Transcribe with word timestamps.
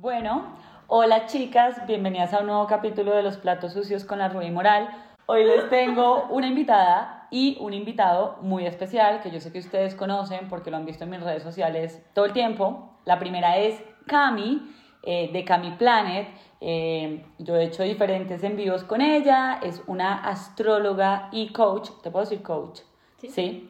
Bueno, 0.00 0.44
hola 0.86 1.26
chicas, 1.26 1.84
bienvenidas 1.88 2.32
a 2.32 2.38
un 2.38 2.46
nuevo 2.46 2.68
capítulo 2.68 3.16
de 3.16 3.24
Los 3.24 3.36
Platos 3.36 3.72
Sucios 3.72 4.04
con 4.04 4.20
la 4.20 4.28
Rubí 4.28 4.48
Moral. 4.48 4.88
Hoy 5.26 5.42
les 5.42 5.68
tengo 5.70 6.28
una 6.30 6.46
invitada 6.46 7.26
y 7.32 7.56
un 7.58 7.74
invitado 7.74 8.38
muy 8.40 8.64
especial 8.64 9.20
que 9.22 9.32
yo 9.32 9.40
sé 9.40 9.50
que 9.50 9.58
ustedes 9.58 9.96
conocen 9.96 10.48
porque 10.48 10.70
lo 10.70 10.76
han 10.76 10.86
visto 10.86 11.02
en 11.02 11.10
mis 11.10 11.20
redes 11.20 11.42
sociales 11.42 12.00
todo 12.14 12.26
el 12.26 12.32
tiempo. 12.32 12.96
La 13.06 13.18
primera 13.18 13.56
es 13.56 13.82
Cami, 14.06 14.72
eh, 15.02 15.30
de 15.32 15.44
Cami 15.44 15.72
Planet. 15.72 16.28
Eh, 16.60 17.26
yo 17.38 17.56
he 17.56 17.64
hecho 17.64 17.82
diferentes 17.82 18.44
envíos 18.44 18.84
con 18.84 19.00
ella, 19.00 19.58
es 19.64 19.82
una 19.88 20.22
astróloga 20.28 21.28
y 21.32 21.48
coach, 21.48 21.90
¿te 22.04 22.12
puedo 22.12 22.24
decir 22.24 22.40
coach? 22.44 22.82
Sí. 23.16 23.68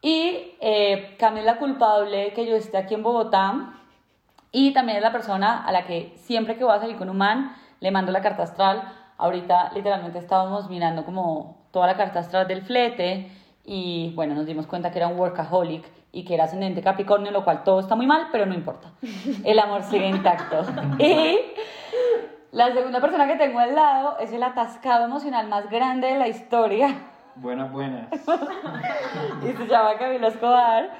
Y 0.00 0.54
eh, 0.60 1.16
Cami 1.18 1.40
es 1.40 1.44
la 1.44 1.58
culpable 1.58 2.32
que 2.34 2.46
yo 2.46 2.54
esté 2.54 2.76
aquí 2.76 2.94
en 2.94 3.02
Bogotá 3.02 3.72
y 4.56 4.72
también 4.72 4.96
es 4.96 5.02
la 5.02 5.12
persona 5.12 5.62
a 5.66 5.70
la 5.70 5.84
que 5.84 6.14
siempre 6.16 6.56
que 6.56 6.64
voy 6.64 6.74
a 6.74 6.80
salir 6.80 6.96
con 6.96 7.10
un 7.10 7.18
man 7.18 7.54
le 7.80 7.90
mando 7.90 8.10
la 8.10 8.22
carta 8.22 8.42
astral. 8.42 8.90
Ahorita 9.18 9.70
literalmente 9.74 10.18
estábamos 10.18 10.70
mirando 10.70 11.04
como 11.04 11.58
toda 11.72 11.86
la 11.86 11.94
carta 11.94 12.20
astral 12.20 12.48
del 12.48 12.62
flete 12.62 13.30
y 13.66 14.14
bueno, 14.14 14.34
nos 14.34 14.46
dimos 14.46 14.66
cuenta 14.66 14.90
que 14.90 14.96
era 14.96 15.08
un 15.08 15.20
workaholic 15.20 15.84
y 16.10 16.24
que 16.24 16.32
era 16.32 16.44
ascendente 16.44 16.80
Capricornio, 16.80 17.32
lo 17.32 17.44
cual 17.44 17.64
todo 17.64 17.80
está 17.80 17.96
muy 17.96 18.06
mal, 18.06 18.28
pero 18.32 18.46
no 18.46 18.54
importa. 18.54 18.92
El 19.44 19.58
amor 19.58 19.82
sigue 19.82 20.08
intacto. 20.08 20.62
Y 21.00 21.38
la 22.52 22.72
segunda 22.72 23.02
persona 23.02 23.26
que 23.26 23.36
tengo 23.36 23.58
al 23.58 23.74
lado 23.74 24.16
es 24.20 24.32
el 24.32 24.42
atascado 24.42 25.04
emocional 25.04 25.48
más 25.48 25.68
grande 25.68 26.06
de 26.06 26.18
la 26.18 26.28
historia. 26.28 26.96
Buenas, 27.36 27.70
buenas. 27.70 28.08
y 29.42 29.52
se 29.52 29.66
llama 29.66 29.96
Camilo 29.98 30.28
Escobar, 30.28 30.90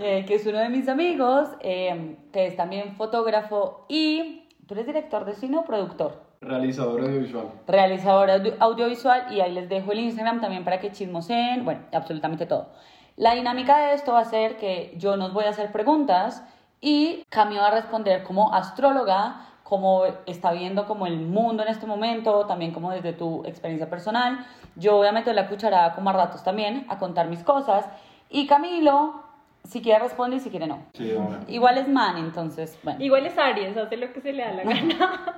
eh, 0.00 0.24
que 0.26 0.36
es 0.36 0.46
uno 0.46 0.58
de 0.58 0.68
mis 0.68 0.88
amigos, 0.88 1.48
eh, 1.60 2.16
que 2.32 2.46
es 2.46 2.56
también 2.56 2.94
fotógrafo 2.96 3.84
y 3.88 4.48
tú 4.66 4.74
eres 4.74 4.86
director 4.86 5.24
de 5.24 5.34
cine 5.34 5.58
o 5.58 5.64
productor. 5.64 6.22
Realizador 6.40 7.02
audiovisual. 7.02 7.46
Realizador 7.68 8.30
audio- 8.30 8.54
audiovisual 8.58 9.32
y 9.32 9.40
ahí 9.40 9.52
les 9.52 9.68
dejo 9.68 9.92
el 9.92 10.00
Instagram 10.00 10.40
también 10.40 10.64
para 10.64 10.80
que 10.80 10.90
chismoseen, 10.90 11.64
bueno, 11.64 11.82
absolutamente 11.92 12.46
todo. 12.46 12.70
La 13.16 13.34
dinámica 13.34 13.78
de 13.78 13.94
esto 13.94 14.12
va 14.12 14.20
a 14.20 14.24
ser 14.24 14.56
que 14.56 14.94
yo 14.96 15.16
nos 15.16 15.32
voy 15.34 15.44
a 15.44 15.50
hacer 15.50 15.70
preguntas 15.70 16.42
y 16.80 17.22
Cami 17.28 17.56
va 17.58 17.68
a 17.68 17.70
responder 17.70 18.22
como 18.24 18.52
astróloga, 18.54 19.36
como 19.72 20.04
está 20.26 20.52
viendo 20.52 20.84
como 20.84 21.06
el 21.06 21.16
mundo 21.16 21.62
en 21.62 21.70
este 21.70 21.86
momento, 21.86 22.44
también 22.44 22.72
como 22.72 22.90
desde 22.90 23.14
tu 23.14 23.42
experiencia 23.46 23.88
personal. 23.88 24.44
Yo 24.76 24.96
voy 24.96 25.06
a 25.06 25.12
meter 25.12 25.34
la 25.34 25.48
cucharada 25.48 25.94
como 25.94 26.10
a 26.10 26.12
ratos 26.12 26.44
también 26.44 26.84
a 26.90 26.98
contar 26.98 27.26
mis 27.28 27.42
cosas 27.42 27.88
y 28.28 28.46
Camilo, 28.46 29.22
si 29.64 29.80
quiere 29.80 30.00
responde 30.00 30.36
y 30.36 30.40
si 30.40 30.50
quiere 30.50 30.66
no. 30.66 30.80
Sí, 30.92 31.14
bueno. 31.14 31.38
Igual 31.48 31.78
es 31.78 31.88
man, 31.88 32.18
entonces, 32.18 32.78
bueno. 32.82 33.02
Igual 33.02 33.24
es 33.24 33.38
Aries, 33.38 33.74
hace 33.74 33.96
lo 33.96 34.12
que 34.12 34.20
se 34.20 34.34
le 34.34 34.42
da 34.44 34.52
la 34.52 34.62
gana. 34.62 35.34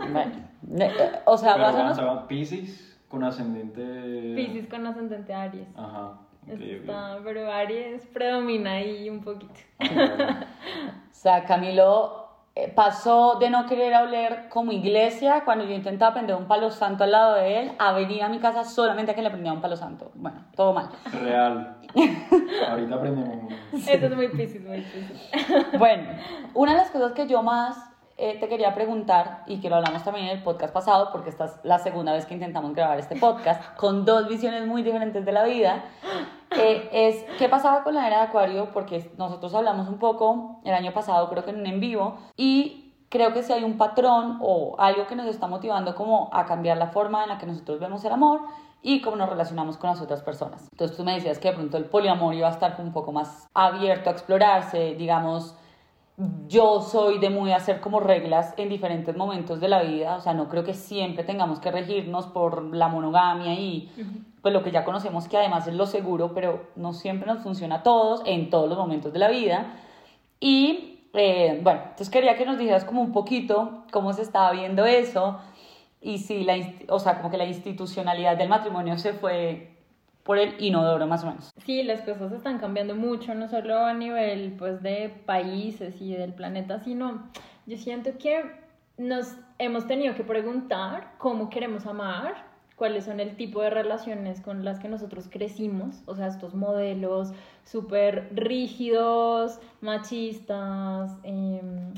bueno. 0.10 0.32
Eh, 0.76 1.20
O 1.26 1.38
sea, 1.38 1.54
Pero 1.54 1.84
vas 1.84 1.98
a 2.00 2.26
Pisces 2.26 3.00
con 3.08 3.22
ascendente. 3.22 4.34
Piscis 4.34 4.66
con 4.68 4.84
ascendente 4.84 5.32
Aries. 5.32 5.68
Ajá. 5.76 6.18
está, 6.48 7.18
pero 7.22 7.52
Aries 7.52 8.04
predomina 8.06 8.72
ahí 8.72 9.08
un 9.08 9.20
poquito. 9.22 9.54
O 11.14 11.16
sea, 11.26 11.44
Camilo 11.44 12.23
eh, 12.23 12.23
pasó 12.74 13.36
de 13.40 13.50
no 13.50 13.66
querer 13.66 13.94
oler 13.96 14.48
como 14.48 14.70
iglesia 14.70 15.42
cuando 15.44 15.64
yo 15.64 15.72
intentaba 15.74 16.14
prender 16.14 16.36
un 16.36 16.46
palo 16.46 16.70
santo 16.70 17.02
al 17.02 17.10
lado 17.10 17.34
de 17.34 17.62
él 17.62 17.72
a 17.78 17.92
venir 17.92 18.22
a 18.22 18.28
mi 18.28 18.38
casa 18.38 18.64
solamente 18.64 19.10
a 19.10 19.14
que 19.16 19.22
le 19.22 19.30
prendía 19.30 19.52
un 19.52 19.60
palo 19.60 19.76
santo. 19.76 20.12
Bueno, 20.14 20.44
todo 20.54 20.72
mal. 20.72 20.88
Real. 21.20 21.76
Ahorita 22.68 22.94
aprendemos. 22.94 23.38
uno. 23.42 23.48
Eso 23.72 24.06
es 24.06 24.16
muy 24.16 24.28
Piscis, 24.28 24.62
muy 24.62 24.82
Piscis. 24.82 25.78
Bueno, 25.78 26.10
una 26.54 26.72
de 26.72 26.78
las 26.78 26.90
cosas 26.90 27.12
que 27.12 27.26
yo 27.26 27.42
más 27.42 27.76
eh, 28.16 28.38
te 28.38 28.48
quería 28.48 28.74
preguntar 28.74 29.42
y 29.46 29.60
que 29.60 29.68
lo 29.68 29.76
hablamos 29.76 30.04
también 30.04 30.26
en 30.26 30.36
el 30.36 30.42
podcast 30.42 30.72
pasado, 30.72 31.10
porque 31.10 31.30
esta 31.30 31.46
es 31.46 31.52
la 31.64 31.78
segunda 31.78 32.12
vez 32.12 32.26
que 32.26 32.34
intentamos 32.34 32.74
grabar 32.74 32.98
este 32.98 33.16
podcast 33.16 33.74
con 33.76 34.04
dos 34.04 34.28
visiones 34.28 34.66
muy 34.66 34.82
diferentes 34.82 35.24
de 35.24 35.32
la 35.32 35.44
vida, 35.44 35.84
eh, 36.56 36.88
es 36.92 37.26
qué 37.38 37.48
pasaba 37.48 37.82
con 37.82 37.94
la 37.94 38.06
era 38.06 38.18
de 38.18 38.22
Acuario, 38.24 38.70
porque 38.72 39.10
nosotros 39.18 39.54
hablamos 39.54 39.88
un 39.88 39.98
poco 39.98 40.60
el 40.64 40.74
año 40.74 40.92
pasado, 40.92 41.28
creo 41.28 41.44
que 41.44 41.50
en 41.50 41.60
un 41.60 41.66
en 41.66 41.80
vivo, 41.80 42.18
y 42.36 42.92
creo 43.08 43.32
que 43.32 43.42
si 43.42 43.52
hay 43.52 43.64
un 43.64 43.78
patrón 43.78 44.38
o 44.40 44.76
algo 44.78 45.06
que 45.06 45.16
nos 45.16 45.26
está 45.26 45.46
motivando 45.46 45.94
como 45.94 46.30
a 46.32 46.46
cambiar 46.46 46.76
la 46.76 46.88
forma 46.88 47.24
en 47.24 47.30
la 47.30 47.38
que 47.38 47.46
nosotros 47.46 47.80
vemos 47.80 48.04
el 48.04 48.12
amor 48.12 48.42
y 48.82 49.00
cómo 49.00 49.16
nos 49.16 49.28
relacionamos 49.28 49.76
con 49.76 49.90
las 49.90 50.00
otras 50.00 50.22
personas. 50.22 50.68
Entonces 50.72 50.96
tú 50.96 51.04
me 51.04 51.14
decías 51.14 51.38
que 51.38 51.48
de 51.48 51.54
pronto 51.54 51.78
el 51.78 51.86
poliamor 51.86 52.34
iba 52.34 52.48
a 52.48 52.50
estar 52.50 52.76
un 52.78 52.92
poco 52.92 53.12
más 53.12 53.48
abierto 53.54 54.10
a 54.10 54.12
explorarse, 54.12 54.94
digamos, 54.94 55.56
yo 56.46 56.80
soy 56.80 57.18
de 57.18 57.28
muy 57.28 57.52
hacer 57.52 57.80
como 57.80 57.98
reglas 57.98 58.54
en 58.56 58.68
diferentes 58.68 59.16
momentos 59.16 59.60
de 59.60 59.68
la 59.68 59.82
vida, 59.82 60.16
o 60.16 60.20
sea, 60.20 60.32
no 60.32 60.48
creo 60.48 60.62
que 60.62 60.74
siempre 60.74 61.24
tengamos 61.24 61.58
que 61.58 61.72
regirnos 61.72 62.26
por 62.26 62.74
la 62.74 62.88
monogamia 62.88 63.54
y 63.54 63.90
pues 64.40 64.54
lo 64.54 64.62
que 64.62 64.70
ya 64.70 64.84
conocemos 64.84 65.26
que 65.26 65.36
además 65.36 65.66
es 65.66 65.74
lo 65.74 65.86
seguro, 65.86 66.32
pero 66.32 66.68
no 66.76 66.92
siempre 66.92 67.26
nos 67.26 67.42
funciona 67.42 67.76
a 67.76 67.82
todos 67.82 68.22
en 68.26 68.48
todos 68.48 68.68
los 68.68 68.78
momentos 68.78 69.12
de 69.12 69.18
la 69.18 69.28
vida. 69.28 69.74
Y 70.38 71.08
eh, 71.14 71.60
bueno, 71.62 71.80
entonces 71.82 72.10
quería 72.10 72.36
que 72.36 72.46
nos 72.46 72.58
dijeras 72.58 72.84
como 72.84 73.00
un 73.00 73.12
poquito 73.12 73.84
cómo 73.90 74.12
se 74.12 74.22
estaba 74.22 74.52
viendo 74.52 74.84
eso 74.84 75.40
y 76.00 76.18
si 76.18 76.44
la, 76.44 76.54
o 76.90 77.00
sea, 77.00 77.16
como 77.16 77.30
que 77.30 77.38
la 77.38 77.46
institucionalidad 77.46 78.36
del 78.36 78.48
matrimonio 78.48 78.98
se 78.98 79.14
fue 79.14 79.73
por 80.24 80.38
el 80.38 80.54
inodoro 80.58 81.06
más 81.06 81.22
o 81.22 81.28
menos. 81.28 81.52
Sí, 81.64 81.82
las 81.82 82.00
cosas 82.00 82.32
están 82.32 82.58
cambiando 82.58 82.96
mucho, 82.96 83.34
no 83.34 83.46
solo 83.46 83.78
a 83.78 83.94
nivel 83.94 84.56
pues 84.58 84.82
de 84.82 85.10
países 85.26 86.00
y 86.00 86.14
del 86.14 86.32
planeta, 86.32 86.80
sino 86.80 87.30
yo 87.66 87.76
siento 87.76 88.10
que 88.18 88.42
nos 88.96 89.36
hemos 89.58 89.86
tenido 89.86 90.14
que 90.14 90.24
preguntar 90.24 91.12
cómo 91.18 91.50
queremos 91.50 91.86
amar, 91.86 92.34
cuáles 92.76 93.04
son 93.04 93.20
el 93.20 93.36
tipo 93.36 93.60
de 93.62 93.70
relaciones 93.70 94.40
con 94.40 94.64
las 94.64 94.80
que 94.80 94.88
nosotros 94.88 95.28
crecimos, 95.30 96.02
o 96.06 96.16
sea, 96.16 96.26
estos 96.26 96.54
modelos 96.54 97.32
súper 97.64 98.30
rígidos, 98.34 99.60
machistas, 99.80 101.12
em, 101.22 101.92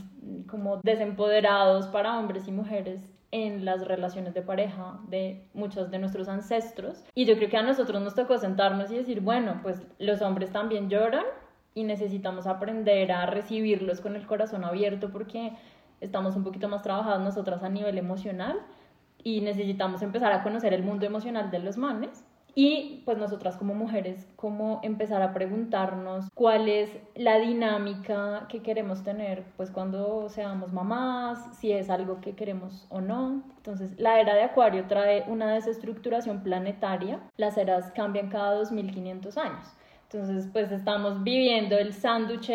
como 0.47 0.81
desempoderados 0.82 1.86
para 1.86 2.19
hombres 2.19 2.48
y 2.48 2.53
mujeres 2.53 3.16
en 3.32 3.64
las 3.64 3.87
relaciones 3.87 4.34
de 4.34 4.42
pareja 4.42 4.98
de 5.09 5.48
muchos 5.54 5.91
de 5.91 5.98
nuestros 5.98 6.28
ancestros. 6.28 7.04
Y 7.14 7.25
yo 7.25 7.37
creo 7.37 7.50
que 7.50 7.56
a 7.56 7.62
nosotros 7.62 8.03
nos 8.03 8.14
tocó 8.14 8.38
sentarnos 8.38 8.91
y 8.91 8.97
decir, 8.97 9.20
bueno, 9.20 9.60
pues 9.62 9.82
los 9.98 10.22
hombres 10.22 10.53
también 10.53 10.88
lloran 10.88 11.25
y 11.75 11.84
necesitamos 11.84 12.47
aprender 12.47 13.12
a 13.12 13.26
recibirlos 13.26 14.00
con 14.00 14.16
el 14.16 14.26
corazón 14.26 14.65
abierto 14.65 15.10
porque 15.10 15.53
estamos 16.00 16.36
un 16.36 16.44
poquito 16.44 16.69
más 16.69 16.82
trabajados 16.82 17.22
nosotras 17.22 17.62
a 17.62 17.69
nivel 17.69 17.98
emocional 17.98 18.59
y 19.22 19.41
necesitamos 19.41 20.03
empezar 20.03 20.32
a 20.32 20.42
conocer 20.42 20.72
el 20.72 20.82
mundo 20.82 21.04
emocional 21.04 21.50
de 21.50 21.59
los 21.59 21.76
manes. 21.76 22.25
Y 22.59 23.03
pues 23.05 23.19
nosotras 23.19 23.59
como 23.59 23.75
mujeres, 23.75 24.27
cómo 24.34 24.81
empezar 24.83 25.21
a 25.21 25.34
preguntarnos 25.34 26.31
cuál 26.33 26.71
es 26.71 26.91
la 27.15 27.39
dinámica 27.39 28.47
que 28.49 28.62
queremos 28.62 29.05
tener, 29.05 29.44
pues 29.59 29.71
cuando 29.71 30.31
seamos 30.31 30.72
mamás, 30.72 31.55
si 31.59 31.72
es 31.72 31.91
algo 31.91 32.22
que 32.22 32.34
queremos 32.34 32.87
o 32.89 33.03
no. 33.03 33.43
Entonces, 33.59 33.93
la 33.99 34.21
era 34.21 34.34
de 34.34 34.45
Acuario 34.45 34.87
trae 34.87 35.25
una 35.28 35.53
desestructuración 35.53 36.43
planetaria. 36.43 37.21
Las 37.37 37.59
eras 37.59 37.93
cambian 37.93 38.31
cada 38.31 38.55
2500 38.55 39.37
años. 39.37 39.66
Entonces, 40.05 40.49
pues 40.50 40.72
estamos 40.72 41.22
viviendo 41.22 41.77
el 41.77 41.93
sándwich 41.93 42.50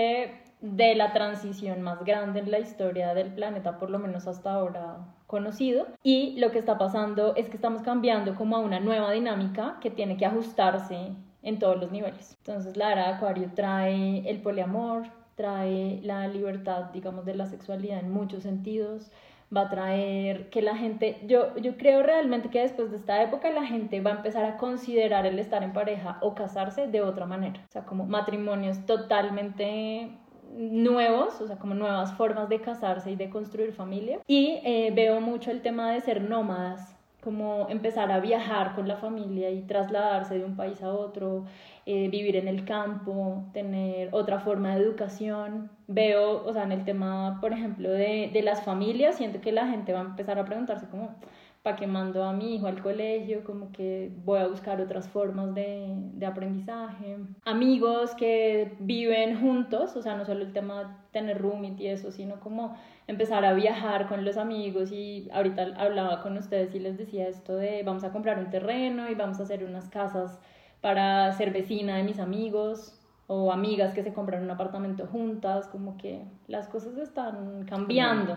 de 0.61 0.95
la 0.95 1.13
transición 1.13 1.83
más 1.83 2.03
grande 2.03 2.39
en 2.39 2.49
la 2.49 2.57
historia 2.57 3.13
del 3.13 3.35
planeta, 3.35 3.77
por 3.77 3.91
lo 3.91 3.99
menos 3.99 4.25
hasta 4.25 4.51
ahora 4.51 4.97
conocido. 5.31 5.87
Y 6.03 6.37
lo 6.37 6.51
que 6.51 6.59
está 6.59 6.77
pasando 6.77 7.33
es 7.35 7.49
que 7.49 7.55
estamos 7.55 7.81
cambiando 7.81 8.35
como 8.35 8.57
a 8.57 8.59
una 8.59 8.81
nueva 8.81 9.11
dinámica 9.11 9.77
que 9.81 9.89
tiene 9.89 10.17
que 10.17 10.25
ajustarse 10.25 11.13
en 11.41 11.57
todos 11.57 11.79
los 11.79 11.91
niveles. 11.91 12.35
Entonces, 12.39 12.77
la 12.77 12.91
era 12.91 13.07
de 13.07 13.13
Acuario 13.15 13.49
trae 13.55 14.29
el 14.29 14.41
poliamor, 14.41 15.03
trae 15.35 16.01
la 16.03 16.27
libertad, 16.27 16.91
digamos, 16.91 17.25
de 17.25 17.33
la 17.35 17.47
sexualidad 17.47 17.99
en 17.99 18.11
muchos 18.11 18.43
sentidos, 18.43 19.09
va 19.55 19.61
a 19.61 19.69
traer 19.69 20.49
que 20.49 20.61
la 20.61 20.75
gente, 20.75 21.19
yo, 21.25 21.55
yo 21.57 21.77
creo 21.77 22.03
realmente 22.03 22.49
que 22.49 22.61
después 22.61 22.91
de 22.91 22.97
esta 22.97 23.21
época 23.21 23.49
la 23.51 23.65
gente 23.65 23.99
va 24.01 24.11
a 24.11 24.15
empezar 24.17 24.45
a 24.45 24.57
considerar 24.57 25.25
el 25.25 25.39
estar 25.39 25.63
en 25.63 25.73
pareja 25.73 26.17
o 26.21 26.35
casarse 26.35 26.87
de 26.87 27.01
otra 27.01 27.25
manera, 27.25 27.61
o 27.67 27.71
sea, 27.71 27.83
como 27.83 28.05
matrimonios 28.05 28.85
totalmente 28.85 30.09
nuevos, 30.55 31.39
o 31.41 31.47
sea, 31.47 31.57
como 31.57 31.73
nuevas 31.73 32.13
formas 32.13 32.49
de 32.49 32.61
casarse 32.61 33.11
y 33.11 33.15
de 33.15 33.29
construir 33.29 33.73
familia. 33.73 34.19
Y 34.27 34.59
eh, 34.63 34.91
veo 34.93 35.21
mucho 35.21 35.51
el 35.51 35.61
tema 35.61 35.91
de 35.91 36.01
ser 36.01 36.21
nómadas, 36.21 36.95
como 37.23 37.67
empezar 37.69 38.11
a 38.11 38.19
viajar 38.19 38.73
con 38.73 38.87
la 38.87 38.97
familia 38.97 39.51
y 39.51 39.61
trasladarse 39.61 40.39
de 40.39 40.45
un 40.45 40.55
país 40.55 40.81
a 40.81 40.91
otro, 40.91 41.45
eh, 41.85 42.09
vivir 42.09 42.35
en 42.35 42.47
el 42.47 42.65
campo, 42.65 43.43
tener 43.53 44.09
otra 44.11 44.39
forma 44.39 44.75
de 44.75 44.81
educación. 44.81 45.69
Veo, 45.87 46.43
o 46.45 46.53
sea, 46.53 46.63
en 46.63 46.71
el 46.71 46.83
tema, 46.83 47.37
por 47.39 47.53
ejemplo, 47.53 47.89
de, 47.89 48.29
de 48.33 48.41
las 48.41 48.63
familias, 48.63 49.17
siento 49.17 49.39
que 49.39 49.51
la 49.51 49.67
gente 49.67 49.93
va 49.93 49.99
a 49.99 50.03
empezar 50.03 50.39
a 50.39 50.45
preguntarse 50.45 50.87
como, 50.87 51.15
para 51.63 51.75
que 51.75 51.85
mando 51.85 52.23
a 52.23 52.33
mi 52.33 52.55
hijo 52.55 52.67
al 52.67 52.81
colegio, 52.81 53.43
como 53.43 53.71
que 53.71 54.11
voy 54.23 54.39
a 54.39 54.47
buscar 54.47 54.81
otras 54.81 55.07
formas 55.07 55.53
de, 55.53 55.93
de, 56.13 56.25
aprendizaje. 56.25 57.17
Amigos 57.45 58.15
que 58.15 58.75
viven 58.79 59.39
juntos, 59.39 59.95
o 59.95 60.01
sea, 60.01 60.15
no 60.15 60.25
solo 60.25 60.41
el 60.41 60.53
tema 60.53 60.79
de 60.79 60.87
tener 61.11 61.39
roommate 61.39 61.83
y 61.83 61.87
eso, 61.87 62.11
sino 62.11 62.39
como 62.39 62.75
empezar 63.05 63.45
a 63.45 63.53
viajar 63.53 64.07
con 64.07 64.25
los 64.25 64.37
amigos 64.37 64.91
y 64.91 65.29
ahorita 65.31 65.73
hablaba 65.77 66.23
con 66.23 66.37
ustedes 66.37 66.73
y 66.73 66.79
les 66.79 66.97
decía 66.97 67.27
esto 67.27 67.55
de 67.55 67.83
vamos 67.83 68.03
a 68.03 68.11
comprar 68.11 68.39
un 68.39 68.49
terreno 68.49 69.09
y 69.09 69.15
vamos 69.15 69.39
a 69.39 69.43
hacer 69.43 69.63
unas 69.63 69.87
casas 69.89 70.39
para 70.81 71.31
ser 71.33 71.51
vecina 71.51 71.97
de 71.97 72.03
mis 72.03 72.19
amigos 72.19 72.97
o 73.27 73.51
amigas 73.51 73.93
que 73.93 74.03
se 74.03 74.13
compran 74.13 74.43
un 74.43 74.51
apartamento 74.51 75.07
juntas, 75.07 75.67
como 75.67 75.95
que 75.95 76.25
las 76.47 76.67
cosas 76.67 76.97
están 76.97 77.65
cambiando. 77.65 78.35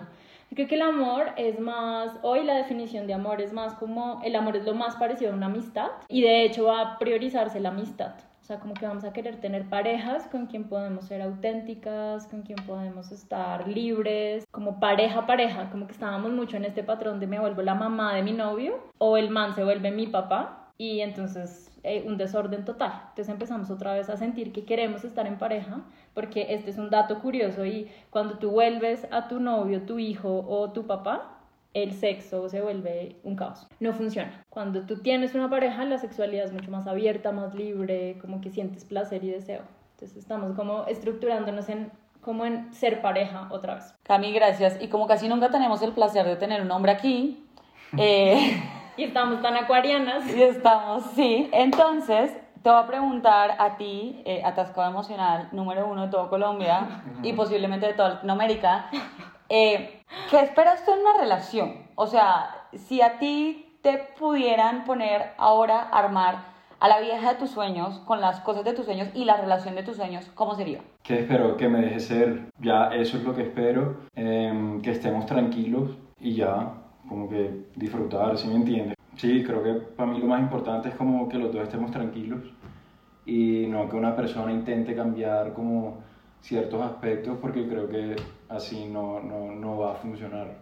Creo 0.54 0.68
que 0.68 0.76
el 0.76 0.82
amor 0.82 1.30
es 1.36 1.58
más, 1.58 2.16
hoy 2.22 2.44
la 2.44 2.54
definición 2.54 3.08
de 3.08 3.14
amor 3.14 3.40
es 3.40 3.52
más 3.52 3.74
como, 3.74 4.20
el 4.22 4.36
amor 4.36 4.56
es 4.56 4.64
lo 4.64 4.72
más 4.72 4.94
parecido 4.94 5.32
a 5.32 5.34
una 5.34 5.46
amistad 5.46 5.88
y 6.08 6.22
de 6.22 6.44
hecho 6.44 6.66
va 6.66 6.80
a 6.80 6.98
priorizarse 6.98 7.58
la 7.58 7.70
amistad. 7.70 8.14
O 8.40 8.44
sea, 8.44 8.60
como 8.60 8.74
que 8.74 8.86
vamos 8.86 9.02
a 9.04 9.12
querer 9.12 9.40
tener 9.40 9.68
parejas 9.68 10.28
con 10.28 10.46
quien 10.46 10.68
podemos 10.68 11.06
ser 11.06 11.22
auténticas, 11.22 12.28
con 12.28 12.42
quien 12.42 12.58
podemos 12.66 13.10
estar 13.10 13.66
libres, 13.66 14.44
como 14.52 14.78
pareja, 14.78 15.26
pareja, 15.26 15.70
como 15.70 15.86
que 15.86 15.92
estábamos 15.92 16.30
mucho 16.30 16.56
en 16.56 16.66
este 16.66 16.84
patrón 16.84 17.18
de 17.18 17.26
me 17.26 17.40
vuelvo 17.40 17.62
la 17.62 17.74
mamá 17.74 18.14
de 18.14 18.22
mi 18.22 18.32
novio 18.32 18.78
o 18.98 19.16
el 19.16 19.30
man 19.30 19.54
se 19.54 19.64
vuelve 19.64 19.90
mi 19.90 20.06
papá 20.06 20.63
y 20.76 21.00
entonces 21.00 21.70
eh, 21.82 22.04
un 22.06 22.16
desorden 22.16 22.64
total. 22.64 22.92
Entonces 23.10 23.28
empezamos 23.28 23.70
otra 23.70 23.94
vez 23.94 24.08
a 24.08 24.16
sentir 24.16 24.52
que 24.52 24.64
queremos 24.64 25.04
estar 25.04 25.26
en 25.26 25.38
pareja, 25.38 25.82
porque 26.14 26.46
este 26.50 26.70
es 26.70 26.78
un 26.78 26.90
dato 26.90 27.20
curioso 27.20 27.64
y 27.64 27.90
cuando 28.10 28.38
tú 28.38 28.50
vuelves 28.50 29.06
a 29.10 29.28
tu 29.28 29.40
novio, 29.40 29.82
tu 29.82 29.98
hijo 29.98 30.44
o 30.48 30.70
tu 30.72 30.86
papá, 30.86 31.30
el 31.74 31.92
sexo 31.92 32.48
se 32.48 32.60
vuelve 32.60 33.16
un 33.24 33.34
caos. 33.34 33.66
No 33.80 33.92
funciona. 33.92 34.44
Cuando 34.48 34.82
tú 34.82 34.98
tienes 34.98 35.34
una 35.34 35.50
pareja, 35.50 35.84
la 35.84 35.98
sexualidad 35.98 36.46
es 36.46 36.52
mucho 36.52 36.70
más 36.70 36.86
abierta, 36.86 37.32
más 37.32 37.54
libre, 37.54 38.16
como 38.20 38.40
que 38.40 38.50
sientes 38.50 38.84
placer 38.84 39.24
y 39.24 39.30
deseo. 39.30 39.62
Entonces 39.94 40.16
estamos 40.16 40.54
como 40.54 40.86
estructurándonos 40.86 41.68
en 41.68 41.90
como 42.20 42.46
en 42.46 42.72
ser 42.72 43.02
pareja 43.02 43.48
otra 43.50 43.74
vez. 43.74 43.94
Cami, 44.02 44.32
gracias. 44.32 44.80
Y 44.80 44.88
como 44.88 45.06
casi 45.06 45.28
nunca 45.28 45.50
tenemos 45.50 45.82
el 45.82 45.92
placer 45.92 46.24
de 46.24 46.36
tener 46.36 46.62
un 46.62 46.70
hombre 46.70 46.92
aquí, 46.92 47.44
eh, 47.98 48.62
Y 48.96 49.04
estamos 49.04 49.42
tan 49.42 49.56
acuarianas. 49.56 50.24
Y 50.34 50.42
estamos, 50.42 51.04
sí. 51.14 51.48
Entonces, 51.52 52.32
te 52.62 52.70
voy 52.70 52.78
a 52.78 52.86
preguntar 52.86 53.56
a 53.58 53.76
ti, 53.76 54.22
eh, 54.24 54.42
atascado 54.44 54.88
emocional 54.88 55.48
número 55.52 55.86
uno 55.86 56.06
de 56.06 56.08
todo 56.10 56.30
Colombia 56.30 57.02
y 57.22 57.32
posiblemente 57.32 57.86
de 57.86 57.94
toda 57.94 58.10
Latinoamérica, 58.10 58.88
eh, 59.48 60.02
¿qué 60.30 60.40
esperas 60.40 60.84
tú 60.84 60.92
en 60.92 61.00
una 61.00 61.18
relación? 61.18 61.88
O 61.96 62.06
sea, 62.06 62.68
si 62.72 63.02
a 63.02 63.18
ti 63.18 63.78
te 63.82 63.98
pudieran 64.18 64.84
poner 64.84 65.32
ahora 65.36 65.80
a 65.80 65.98
armar 65.98 66.54
a 66.80 66.88
la 66.88 67.00
vieja 67.00 67.32
de 67.32 67.38
tus 67.38 67.50
sueños 67.50 67.98
con 68.06 68.20
las 68.20 68.40
cosas 68.40 68.64
de 68.64 68.72
tus 68.72 68.86
sueños 68.86 69.08
y 69.14 69.24
la 69.24 69.36
relación 69.36 69.74
de 69.74 69.82
tus 69.82 69.96
sueños, 69.96 70.30
¿cómo 70.34 70.54
sería? 70.54 70.80
¿Qué 71.02 71.20
espero? 71.20 71.56
Que 71.56 71.68
me 71.68 71.80
deje 71.80 72.00
ser. 72.00 72.50
Ya 72.60 72.88
eso 72.94 73.18
es 73.18 73.24
lo 73.24 73.34
que 73.34 73.42
espero. 73.42 74.06
Em, 74.14 74.80
que 74.80 74.90
estemos 74.90 75.26
tranquilos 75.26 75.98
y 76.18 76.34
ya 76.34 76.83
como 77.08 77.28
que 77.28 77.66
disfrutar, 77.76 78.36
¿sí 78.38 78.48
me 78.48 78.56
entiendes? 78.56 78.96
Sí, 79.16 79.44
creo 79.44 79.62
que 79.62 79.72
para 79.74 80.10
mí 80.10 80.18
lo 80.18 80.26
más 80.26 80.40
importante 80.40 80.88
es 80.88 80.94
como 80.94 81.28
que 81.28 81.38
los 81.38 81.52
dos 81.52 81.62
estemos 81.62 81.90
tranquilos 81.90 82.40
y 83.26 83.66
no 83.68 83.88
que 83.88 83.96
una 83.96 84.14
persona 84.16 84.52
intente 84.52 84.94
cambiar 84.94 85.52
como 85.54 86.02
ciertos 86.40 86.82
aspectos 86.82 87.38
porque 87.40 87.66
creo 87.66 87.88
que 87.88 88.16
así 88.48 88.86
no, 88.86 89.20
no, 89.20 89.52
no 89.52 89.78
va 89.78 89.92
a 89.92 89.94
funcionar. 89.94 90.56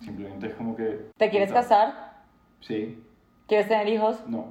Simplemente 0.00 0.48
es 0.48 0.54
como 0.54 0.74
que... 0.74 1.10
¿Te 1.16 1.30
quieres 1.30 1.52
casar? 1.52 2.22
Sí. 2.60 3.00
¿Quieres 3.46 3.68
tener 3.68 3.88
hijos? 3.88 4.18
No. 4.26 4.46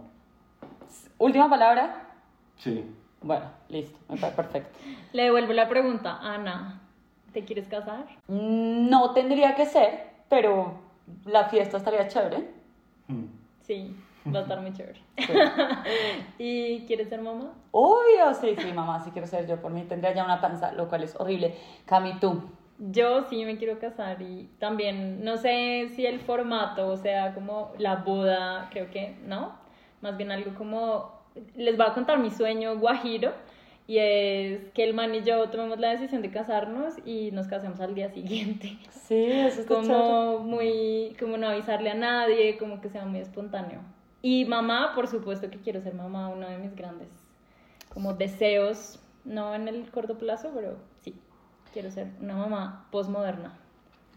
¿Última 1.18 1.50
palabra? 1.50 2.07
Sí. 2.57 2.86
Bueno, 3.22 3.45
listo, 3.69 3.98
me 4.10 4.18
parece 4.18 4.36
perfecto. 4.36 4.80
Le 5.13 5.24
devuelvo 5.24 5.54
la 5.54 5.68
pregunta, 5.68 6.19
Ana, 6.22 6.81
¿te 7.34 7.44
quieres 7.44 7.68
casar? 7.68 8.06
No 8.27 9.12
tendría 9.13 9.56
que 9.56 9.66
ser, 9.66 10.10
pero 10.30 10.90
la 11.25 11.46
fiesta 11.46 11.78
estaría 11.78 12.08
chévere. 12.08 12.50
Hmm. 13.08 13.25
Sí, 13.62 13.96
va 14.34 14.40
a 14.40 14.42
estar 14.42 14.62
muy 14.62 14.74
chévere. 14.74 15.00
¿Y 16.38 16.81
quieres 16.81 17.10
ser 17.10 17.22
mamá? 17.22 17.54
Obvio, 17.72 18.34
sí, 18.40 18.56
sí, 18.58 18.74
mamá, 18.74 19.04
sí 19.04 19.12
quiero 19.12 19.28
ser 19.28 19.48
yo. 19.48 19.62
Por 19.62 19.72
mí 19.72 19.84
tendría 19.84 20.13
ya 20.13 20.25
una 20.25 20.42
panza, 20.42 20.72
lo 20.72 20.88
cual 20.88 21.04
es 21.04 21.19
horrible. 21.19 21.56
Cami, 21.86 22.19
tú. 22.19 22.42
Yo 22.80 23.24
sí 23.30 23.46
me 23.46 23.58
quiero 23.58 23.78
casar 23.78 24.22
y 24.22 24.50
también 24.58 25.24
no 25.24 25.38
sé 25.38 25.90
si 25.96 26.06
el 26.06 26.19
formato, 26.19 26.88
o 26.88 26.98
sea, 26.98 27.34
como 27.36 27.74
la 27.78 27.98
boda, 27.98 28.69
creo 28.72 28.90
que 28.90 29.18
no, 29.24 29.54
más 30.02 30.18
bien 30.18 30.31
algo 30.31 30.56
como, 30.56 31.12
les 31.56 31.78
voy 31.78 31.86
a 31.86 31.94
contar 31.94 32.18
mi 32.18 32.31
sueño 32.31 32.80
guajiro 32.80 33.34
y 33.88 33.98
es 33.98 34.69
que 34.74 34.83
el 34.83 34.94
man 34.94 35.13
y 35.16 35.24
yo 35.24 35.50
tomemos 35.50 35.80
la 35.80 35.89
decisión 35.89 36.22
de 36.22 36.31
casarnos 36.31 36.95
y 37.06 37.31
nos 37.31 37.48
casemos 37.48 37.80
al 37.80 37.95
día 37.95 38.10
siguiente. 38.10 38.78
Sí, 38.89 39.25
eso 39.25 39.62
está 39.62 39.75
como 39.75 40.39
muy, 40.39 41.16
como 41.19 41.38
no 41.38 41.50
avisarle 41.50 41.92
a 41.92 41.95
nadie, 41.95 42.57
como 42.57 42.81
que 42.81 42.89
sea 42.89 43.06
muy 43.06 43.19
espontáneo. 43.19 43.81
Y 44.22 44.45
mamá, 44.45 44.94
por 44.95 45.07
supuesto 45.07 45.50
que 45.50 45.60
quiero 45.60 45.81
ser 45.81 45.94
mamá, 45.94 46.30
uno 46.30 46.48
de 46.48 46.57
mis 46.57 46.75
grandes 46.75 47.10
como 47.94 48.13
deseos, 48.13 49.00
no 49.25 49.54
en 49.54 49.68
el 49.68 49.89
corto 49.92 50.18
plazo, 50.18 50.51
pero 50.54 50.77
sí. 51.00 51.19
Quiero 51.74 51.92
ser 51.92 52.07
una 52.19 52.36
mamá 52.36 52.88
postmoderna. 52.92 53.54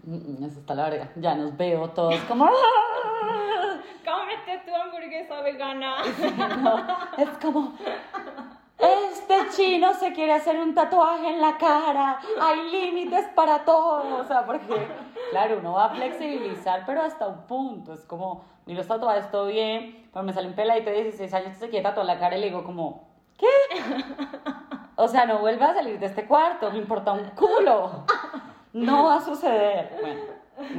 Mm, 0.05 0.45
eso 0.45 0.61
está 0.61 0.75
la 0.75 0.91
verga. 0.91 1.11
Ya 1.17 1.35
nos 1.35 1.57
veo 1.57 1.91
todos 1.91 2.17
como. 2.23 2.47
¡Cómete 4.05 4.63
tu 4.67 4.75
hamburguesa 4.75 5.41
vegana! 5.41 5.97
es 7.19 7.29
como. 7.41 7.75
Este 9.27 9.57
chino 9.57 9.95
se 9.95 10.13
quiere 10.13 10.35
hacer 10.35 10.59
un 10.61 10.75
tatuaje 10.75 11.31
en 11.31 11.41
la 11.41 11.57
cara. 11.57 12.21
Hay 12.43 12.71
límites 12.71 13.27
para 13.35 13.65
todo. 13.65 14.19
O 14.19 14.25
sea, 14.25 14.45
porque, 14.45 14.87
claro, 15.31 15.61
uno 15.61 15.73
va 15.73 15.87
a 15.87 15.95
flexibilizar, 15.95 16.83
pero 16.85 17.01
hasta 17.01 17.27
un 17.27 17.47
punto. 17.47 17.95
Es 17.95 18.05
como, 18.05 18.45
miro 18.67 18.79
los 18.79 18.87
tatuajes, 18.87 19.31
todo 19.31 19.47
bien, 19.47 20.09
pero 20.13 20.25
me 20.25 20.35
sale 20.35 20.49
un 20.49 20.55
peladito 20.55 20.91
de 20.91 21.05
16 21.05 21.33
años 21.33 21.49
que 21.55 21.55
se 21.55 21.69
quiere 21.71 21.83
tatuar 21.83 22.05
la 22.05 22.19
cara 22.19 22.37
y 22.37 22.41
le 22.41 22.47
digo, 22.49 22.65
como, 22.65 23.09
¿qué? 23.39 23.47
O 24.97 25.09
sea, 25.09 25.25
no 25.25 25.39
vuelva 25.39 25.71
a 25.71 25.75
salir 25.75 25.99
de 25.99 26.07
este 26.07 26.27
cuarto, 26.27 26.71
me 26.71 26.79
importa 26.79 27.13
un 27.13 27.31
culo. 27.31 28.05
No 28.75 29.05
va 29.07 29.17
a 29.17 29.21
suceder. 29.21 29.91
Bueno, 30.01 30.21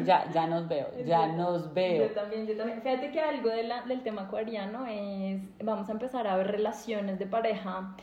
ya, 0.05 0.29
ya 0.31 0.47
nos 0.47 0.67
veo, 0.67 0.87
ya 1.05 1.27
nos 1.27 1.73
veo. 1.73 2.07
Yo 2.07 2.13
también, 2.13 2.47
yo 2.47 2.55
también. 2.55 2.81
Fíjate 2.81 3.11
que 3.11 3.19
algo 3.19 3.49
de 3.49 3.63
la, 3.63 3.81
del 3.81 4.03
tema 4.03 4.21
acuariano 4.23 4.85
es, 4.85 5.41
vamos 5.63 5.89
a 5.89 5.91
empezar 5.91 6.27
a 6.27 6.37
ver 6.37 6.47
relaciones 6.47 7.19
de 7.19 7.25
pareja 7.25 7.95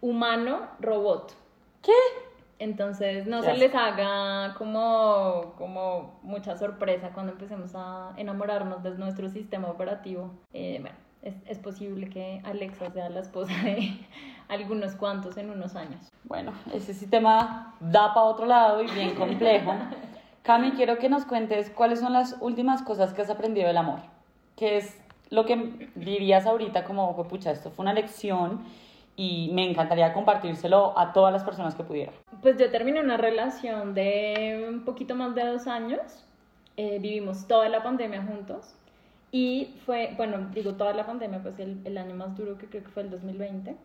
humano-robot. 0.00 1.34
¿Qué? 1.82 1.92
Entonces, 2.58 3.26
no 3.26 3.42
se 3.42 3.54
les 3.54 3.74
haga 3.74 4.54
como, 4.58 5.54
como 5.56 6.20
mucha 6.22 6.58
sorpresa 6.58 7.10
cuando 7.14 7.32
empecemos 7.32 7.72
a 7.74 8.12
enamorarnos 8.18 8.82
de 8.82 8.90
nuestro 8.90 9.30
sistema 9.30 9.68
operativo. 9.68 10.30
Eh, 10.52 10.78
bueno, 10.80 10.96
es, 11.22 11.34
es, 11.46 11.58
posible 11.58 12.10
que 12.10 12.42
Alexa 12.44 12.90
sea 12.90 13.08
la 13.08 13.20
esposa 13.20 13.54
de 13.64 13.98
algunos 14.48 14.94
cuantos 14.94 15.38
en 15.38 15.48
unos 15.48 15.74
años. 15.74 16.10
Bueno, 16.24 16.52
ese 16.74 16.92
sistema 16.92 17.76
da 17.80 18.12
para 18.12 18.26
otro 18.26 18.44
lado 18.44 18.82
y 18.82 18.90
bien 18.90 19.14
complejo. 19.14 19.72
Cami, 20.42 20.72
quiero 20.72 20.98
que 20.98 21.08
nos 21.08 21.24
cuentes 21.24 21.70
cuáles 21.70 22.00
son 22.00 22.12
las 22.12 22.36
últimas 22.40 22.82
cosas 22.82 23.14
que 23.14 23.22
has 23.22 23.30
aprendido 23.30 23.68
del 23.68 23.78
amor. 23.78 24.00
¿Qué 24.56 24.76
es 24.76 25.00
lo 25.30 25.46
que 25.46 25.90
dirías 25.94 26.44
ahorita 26.44 26.84
como, 26.84 27.16
pucha, 27.28 27.52
esto 27.52 27.70
fue 27.70 27.84
una 27.84 27.94
lección 27.94 28.64
y 29.16 29.50
me 29.52 29.68
encantaría 29.68 30.12
compartírselo 30.12 30.98
a 30.98 31.12
todas 31.12 31.32
las 31.32 31.44
personas 31.44 31.74
que 31.74 31.82
pudiera? 31.82 32.12
Pues 32.42 32.56
yo 32.58 32.70
terminé 32.70 33.00
una 33.00 33.16
relación 33.16 33.94
de 33.94 34.66
un 34.68 34.84
poquito 34.84 35.14
más 35.14 35.34
de 35.34 35.44
dos 35.44 35.66
años. 35.66 36.24
Eh, 36.76 36.98
vivimos 37.00 37.46
toda 37.46 37.68
la 37.68 37.82
pandemia 37.82 38.22
juntos 38.22 38.74
y 39.32 39.74
fue, 39.84 40.14
bueno, 40.16 40.48
digo 40.54 40.74
toda 40.74 40.94
la 40.94 41.06
pandemia, 41.06 41.42
pues 41.42 41.58
el, 41.58 41.80
el, 41.84 41.98
año 41.98 42.14
más 42.14 42.36
duro 42.36 42.56
que 42.56 42.66
creo 42.66 42.82
que 42.82 42.90
fue 42.90 43.02
el 43.02 43.10
2020. 43.10 43.76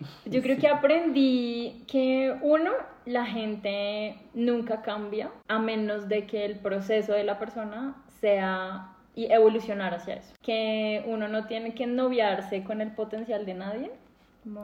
Yo 0.26 0.42
creo 0.42 0.58
que 0.58 0.68
aprendí 0.68 1.84
que 1.88 2.36
uno, 2.42 2.70
la 3.04 3.26
gente 3.26 4.16
nunca 4.34 4.82
cambia 4.82 5.30
a 5.48 5.58
menos 5.58 6.08
de 6.08 6.26
que 6.26 6.44
el 6.44 6.56
proceso 6.56 7.12
de 7.12 7.24
la 7.24 7.38
persona 7.38 7.96
sea 8.20 8.92
y 9.16 9.32
evolucionar 9.32 9.94
hacia 9.94 10.14
eso. 10.14 10.34
Que 10.42 11.02
uno 11.06 11.26
no 11.26 11.46
tiene 11.46 11.74
que 11.74 11.86
noviarse 11.86 12.62
con 12.62 12.80
el 12.80 12.92
potencial 12.92 13.46
de 13.46 13.54
nadie. 13.54 13.90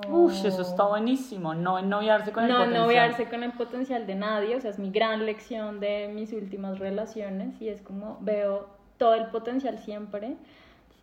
Uf, 0.09 0.45
eso 0.45 0.63
está 0.63 0.85
buenísimo, 0.85 1.55
no 1.55 1.83
noviarse 1.83 2.31
con 2.31 2.45
el 2.45 2.51
no, 2.51 2.59
potencial. 2.59 2.81
No 2.81 2.87
noviarse 2.87 3.29
con 3.29 3.43
el 3.43 3.53
potencial 3.53 4.07
de 4.07 4.15
nadie, 4.15 4.55
o 4.55 4.61
sea, 4.61 4.71
es 4.71 4.79
mi 4.79 4.91
gran 4.91 5.27
lección 5.27 5.81
de 5.81 6.09
mis 6.15 6.33
últimas 6.33 6.79
relaciones 6.79 7.61
y 7.61 7.69
es 7.69 7.83
como 7.83 8.19
veo 8.21 8.69
todo 8.97 9.15
el 9.15 9.27
potencial 9.27 9.79
siempre, 9.79 10.37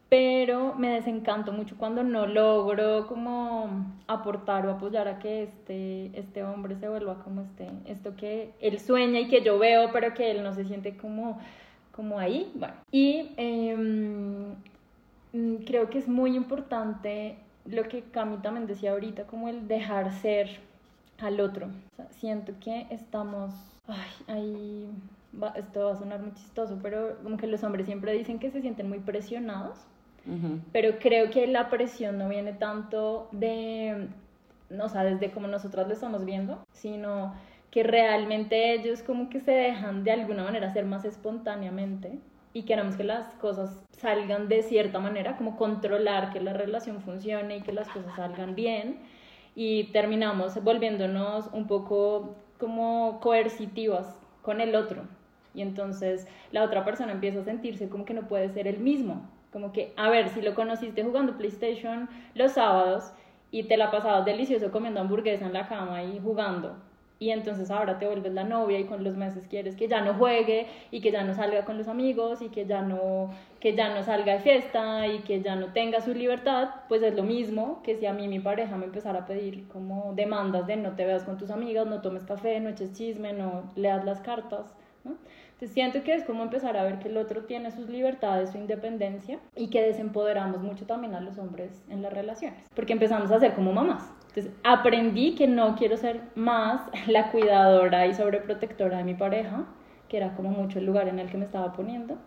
pero 0.08 0.76
me 0.76 0.92
desencanto 0.92 1.52
mucho 1.52 1.76
cuando 1.78 2.04
no 2.04 2.26
logro 2.26 3.06
como 3.08 3.86
aportar 4.08 4.66
o 4.66 4.72
apoyar 4.72 5.10
a 5.10 5.20
que 5.20 5.44
este, 5.44 6.18
este 6.18 6.44
hombre 6.44 6.78
se 6.78 6.88
vuelva 6.88 7.22
como 7.24 7.42
este, 7.42 7.70
esto 7.86 8.16
que 8.16 8.54
él 8.62 8.80
sueña 8.80 9.20
y 9.20 9.28
que 9.28 9.44
yo 9.44 9.60
veo, 9.60 9.92
pero 9.92 10.14
que 10.14 10.32
él 10.32 10.42
no 10.42 10.54
se 10.54 10.64
siente 10.66 10.96
como 10.96 11.38
como 12.00 12.18
ahí, 12.18 12.50
bueno. 12.56 12.76
Y 12.94 13.24
mm, 13.38 14.54
creo 15.66 15.90
que 15.90 15.98
es 15.98 16.08
muy 16.08 16.34
importante 16.38 17.38
lo 17.70 17.84
que 17.88 18.04
Cami 18.04 18.38
también 18.38 18.68
decía 18.68 18.92
ahorita, 18.92 19.24
como 19.24 19.48
el 19.50 19.68
dejar 19.68 20.12
ser 20.22 20.60
al 21.20 21.40
otro. 21.42 21.68
O 21.68 21.96
sea, 21.96 22.08
siento 22.12 22.54
que 22.60 22.88
estamos, 22.90 23.54
ay, 23.88 24.10
ahí, 24.28 24.90
va- 25.42 25.54
esto 25.56 25.86
va 25.86 25.94
a 25.94 25.98
sonar 25.98 26.20
muy 26.22 26.34
chistoso, 26.34 26.80
pero 26.82 27.18
como 27.24 27.38
que 27.38 27.48
los 27.48 27.64
hombres 27.64 27.86
siempre 27.86 28.14
dicen 28.14 28.40
que 28.40 28.52
se 28.52 28.62
sienten 28.62 28.90
muy 28.90 29.00
presionados 29.00 29.78
pero 30.74 31.00
creo 31.00 31.32
que 31.32 31.48
la 31.48 31.70
presión 31.70 32.18
no 32.18 32.28
viene 32.30 32.54
tanto 32.54 33.30
de, 33.32 34.08
no, 34.70 34.86
o 34.86 34.90
sea, 34.90 35.04
desde 35.04 35.32
como 35.32 35.48
nosotras 35.48 35.88
lo 35.88 35.94
estamos 35.94 36.24
viendo, 36.26 36.60
sino 36.74 37.34
que 37.72 37.84
realmente 37.84 38.74
ellos 38.74 39.02
como 39.02 39.30
que 39.30 39.40
se 39.40 39.52
dejan 39.52 40.04
de 40.04 40.12
alguna 40.12 40.44
manera 40.44 40.72
ser 40.74 40.86
más 40.86 41.06
espontáneamente 41.06 42.20
y 42.54 42.64
queremos 42.64 42.96
que 42.96 43.04
las 43.04 43.28
cosas 43.36 43.84
salgan 43.92 44.48
de 44.48 44.64
cierta 44.64 45.00
manera, 45.00 45.38
como 45.38 45.58
controlar 45.58 46.32
que 46.32 46.40
la 46.40 46.54
relación 46.54 47.02
funcione 47.02 47.58
y 47.58 47.62
que 47.62 47.74
las 47.74 47.88
cosas 47.90 48.16
salgan 48.16 48.56
bien 48.56 49.00
y 49.56 49.86
terminamos 49.92 50.64
volviéndonos 50.64 51.50
un 51.54 51.68
poco 51.68 52.36
como 52.60 53.20
coercitivas 53.22 54.18
con 54.42 54.62
el 54.62 54.76
otro. 54.76 55.04
Y 55.54 55.62
entonces 55.62 56.28
la 56.52 56.64
otra 56.64 56.86
persona 56.86 57.12
empieza 57.12 57.40
a 57.40 57.44
sentirse 57.44 57.90
como 57.90 58.06
que 58.06 58.14
no 58.14 58.28
puede 58.28 58.50
ser 58.50 58.68
el 58.68 58.80
mismo. 58.80 59.30
Como 59.52 59.72
que, 59.72 59.94
a 59.98 60.10
ver, 60.10 60.30
si 60.30 60.42
lo 60.42 60.54
conociste 60.54 61.04
jugando 61.04 61.38
PlayStation 61.38 62.08
los 62.36 62.54
sábados 62.54 63.12
y 63.52 63.64
te 63.64 63.78
la 63.78 63.90
pasabas 63.90 64.26
delicioso 64.26 64.72
comiendo 64.72 65.00
hamburguesa 65.00 65.46
en 65.46 65.54
la 65.54 65.68
cama 65.68 66.04
y 66.04 66.20
jugando. 66.20 66.76
Y 67.22 67.32
entonces 67.32 67.70
ahora 67.70 68.00
te 68.00 68.06
vuelves 68.06 68.34
la 68.34 68.46
novia 68.46 68.80
y 68.80 68.86
con 68.86 69.04
los 69.04 69.18
meses 69.18 69.46
quieres 69.48 69.76
que 69.76 69.90
ya 69.90 70.00
no 70.00 70.14
juegue 70.14 70.68
y 70.90 71.02
que 71.02 71.12
ya 71.12 71.24
no 71.24 71.34
salga 71.34 71.66
con 71.66 71.78
los 71.78 71.90
amigos 71.90 72.42
y 72.42 72.48
que 72.48 72.66
ya 72.66 72.82
no, 72.82 73.30
que 73.60 73.76
ya 73.76 73.94
no 73.94 74.04
salga 74.04 74.34
de 74.34 74.40
fiesta 74.40 75.06
y 75.06 75.20
que 75.20 75.42
ya 75.42 75.58
no 75.58 75.74
tenga 75.74 76.00
su 76.00 76.14
libertad, 76.14 76.70
pues 76.88 77.04
es 77.04 77.14
lo 77.16 77.24
mismo 77.24 77.82
que 77.84 77.98
si 77.98 78.06
a 78.06 78.14
mí 78.14 78.30
mi 78.30 78.40
pareja 78.40 78.78
me 78.78 78.86
empezara 78.86 79.20
a 79.20 79.26
pedir 79.26 79.68
como 79.68 80.14
demandas 80.16 80.66
de 80.66 80.78
no 80.78 80.96
te 80.96 81.06
veas 81.06 81.24
con 81.26 81.38
tus 81.38 81.50
amigas, 81.50 81.88
no 81.88 82.02
tomes 82.02 82.24
café, 82.24 82.58
no 82.62 82.70
eches 82.70 82.94
chisme, 82.94 83.34
no 83.34 83.70
leas 83.76 84.06
las 84.06 84.22
cartas, 84.22 84.74
¿no? 85.04 85.18
Entonces 85.60 85.74
siento 85.74 86.04
que 86.04 86.14
es 86.14 86.24
como 86.24 86.44
empezar 86.44 86.78
a 86.78 86.84
ver 86.84 87.00
que 87.00 87.10
el 87.10 87.18
otro 87.18 87.44
tiene 87.44 87.70
sus 87.72 87.90
libertades, 87.90 88.52
su 88.52 88.58
independencia 88.58 89.40
y 89.58 89.70
que 89.70 89.82
desempoderamos 89.82 90.62
mucho 90.62 90.86
también 90.86 91.16
a 91.16 91.20
los 91.20 91.38
hombres 91.38 91.84
en 91.90 92.02
las 92.02 92.14
relaciones, 92.14 92.64
porque 92.74 92.94
empezamos 92.94 93.30
a 93.30 93.42
ser 93.42 93.56
como 93.56 93.74
mamás. 93.74 94.10
Entonces 94.30 94.54
aprendí 94.64 95.36
que 95.36 95.48
no 95.48 95.76
quiero 95.76 95.98
ser 95.98 96.22
más 96.34 96.84
la 97.08 97.30
cuidadora 97.30 98.08
y 98.08 98.14
sobreprotectora 98.14 99.00
de 99.00 99.04
mi 99.04 99.16
pareja, 99.16 99.66
que 100.08 100.16
era 100.16 100.34
como 100.34 100.50
mucho 100.50 100.80
el 100.80 100.86
lugar 100.86 101.10
en 101.10 101.20
el 101.20 101.30
que 101.30 101.38
me 101.38 101.44
estaba 101.44 101.74
poniendo, 101.74 102.18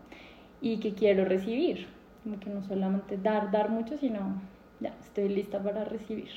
y 0.60 0.78
que 0.80 0.92
quiero 0.92 1.24
recibir, 1.24 1.88
como 2.24 2.38
que 2.38 2.50
no 2.50 2.62
solamente 2.62 3.16
dar, 3.16 3.50
dar 3.50 3.70
mucho, 3.70 3.96
sino 3.96 4.42
ya, 4.78 4.92
estoy 5.00 5.30
lista 5.30 5.58
para 5.58 5.84
recibir. 5.84 6.28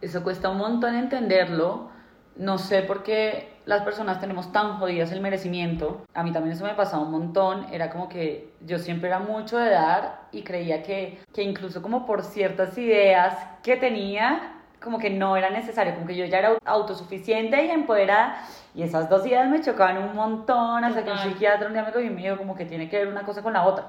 Eso 0.00 0.24
cuesta 0.24 0.48
un 0.48 0.58
montón 0.58 0.96
entenderlo. 0.96 1.88
No 2.34 2.58
sé 2.58 2.82
por 2.82 3.04
qué 3.04 3.55
las 3.66 3.82
personas 3.82 4.20
tenemos 4.20 4.52
tan 4.52 4.78
jodidas 4.78 5.10
el 5.12 5.20
merecimiento. 5.20 6.06
A 6.14 6.22
mí 6.22 6.32
también 6.32 6.54
eso 6.56 6.64
me 6.64 6.74
pasaba 6.74 7.02
un 7.02 7.10
montón. 7.10 7.66
Era 7.72 7.90
como 7.90 8.08
que 8.08 8.52
yo 8.60 8.78
siempre 8.78 9.08
era 9.08 9.18
mucho 9.18 9.58
de 9.58 9.70
dar 9.70 10.20
y 10.32 10.42
creía 10.42 10.82
que, 10.84 11.20
que 11.34 11.42
incluso 11.42 11.82
como 11.82 12.06
por 12.06 12.22
ciertas 12.22 12.78
ideas 12.78 13.36
que 13.64 13.76
tenía, 13.76 14.52
como 14.80 14.98
que 14.98 15.10
no 15.10 15.36
era 15.36 15.50
necesario, 15.50 15.94
como 15.94 16.06
que 16.06 16.14
yo 16.14 16.24
ya 16.26 16.38
era 16.38 16.56
autosuficiente 16.64 17.64
y 17.66 17.70
empoderada. 17.70 18.40
Y 18.72 18.82
esas 18.84 19.10
dos 19.10 19.26
ideas 19.26 19.48
me 19.48 19.60
chocaban 19.60 19.98
un 19.98 20.14
montón 20.14 20.84
hasta 20.84 21.02
que 21.02 21.10
un 21.10 21.16
Total. 21.16 21.32
psiquiatra 21.32 21.66
un 21.66 21.72
día 21.72 21.82
me 21.82 21.92
cogió 21.92 22.06
y 22.06 22.10
me 22.10 22.22
dijo 22.22 22.36
como 22.36 22.54
que 22.54 22.66
tiene 22.66 22.88
que 22.88 22.98
ver 22.98 23.08
una 23.08 23.24
cosa 23.24 23.42
con 23.42 23.52
la 23.52 23.64
otra. 23.64 23.86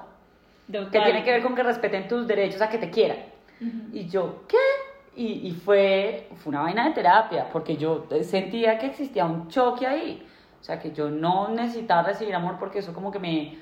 Que 0.66 0.72
Total. 0.72 1.04
tiene 1.04 1.22
que 1.22 1.30
ver 1.30 1.42
con 1.42 1.54
que 1.54 1.62
respeten 1.62 2.08
tus 2.08 2.26
derechos 2.26 2.60
a 2.60 2.68
que 2.68 2.78
te 2.78 2.90
quieran. 2.90 3.18
Y 3.92 4.08
yo, 4.08 4.44
¿qué? 4.48 4.56
Y, 5.18 5.48
y 5.48 5.50
fue, 5.50 6.28
fue 6.36 6.50
una 6.50 6.60
vaina 6.60 6.86
de 6.86 6.94
terapia, 6.94 7.48
porque 7.52 7.76
yo 7.76 8.06
sentía 8.22 8.78
que 8.78 8.86
existía 8.86 9.24
un 9.24 9.48
choque 9.48 9.84
ahí. 9.84 10.24
O 10.60 10.62
sea, 10.62 10.78
que 10.78 10.92
yo 10.92 11.10
no 11.10 11.48
necesitaba 11.48 12.04
recibir 12.04 12.36
amor 12.36 12.56
porque 12.60 12.78
eso 12.78 12.94
como 12.94 13.10
que 13.10 13.18
me... 13.18 13.58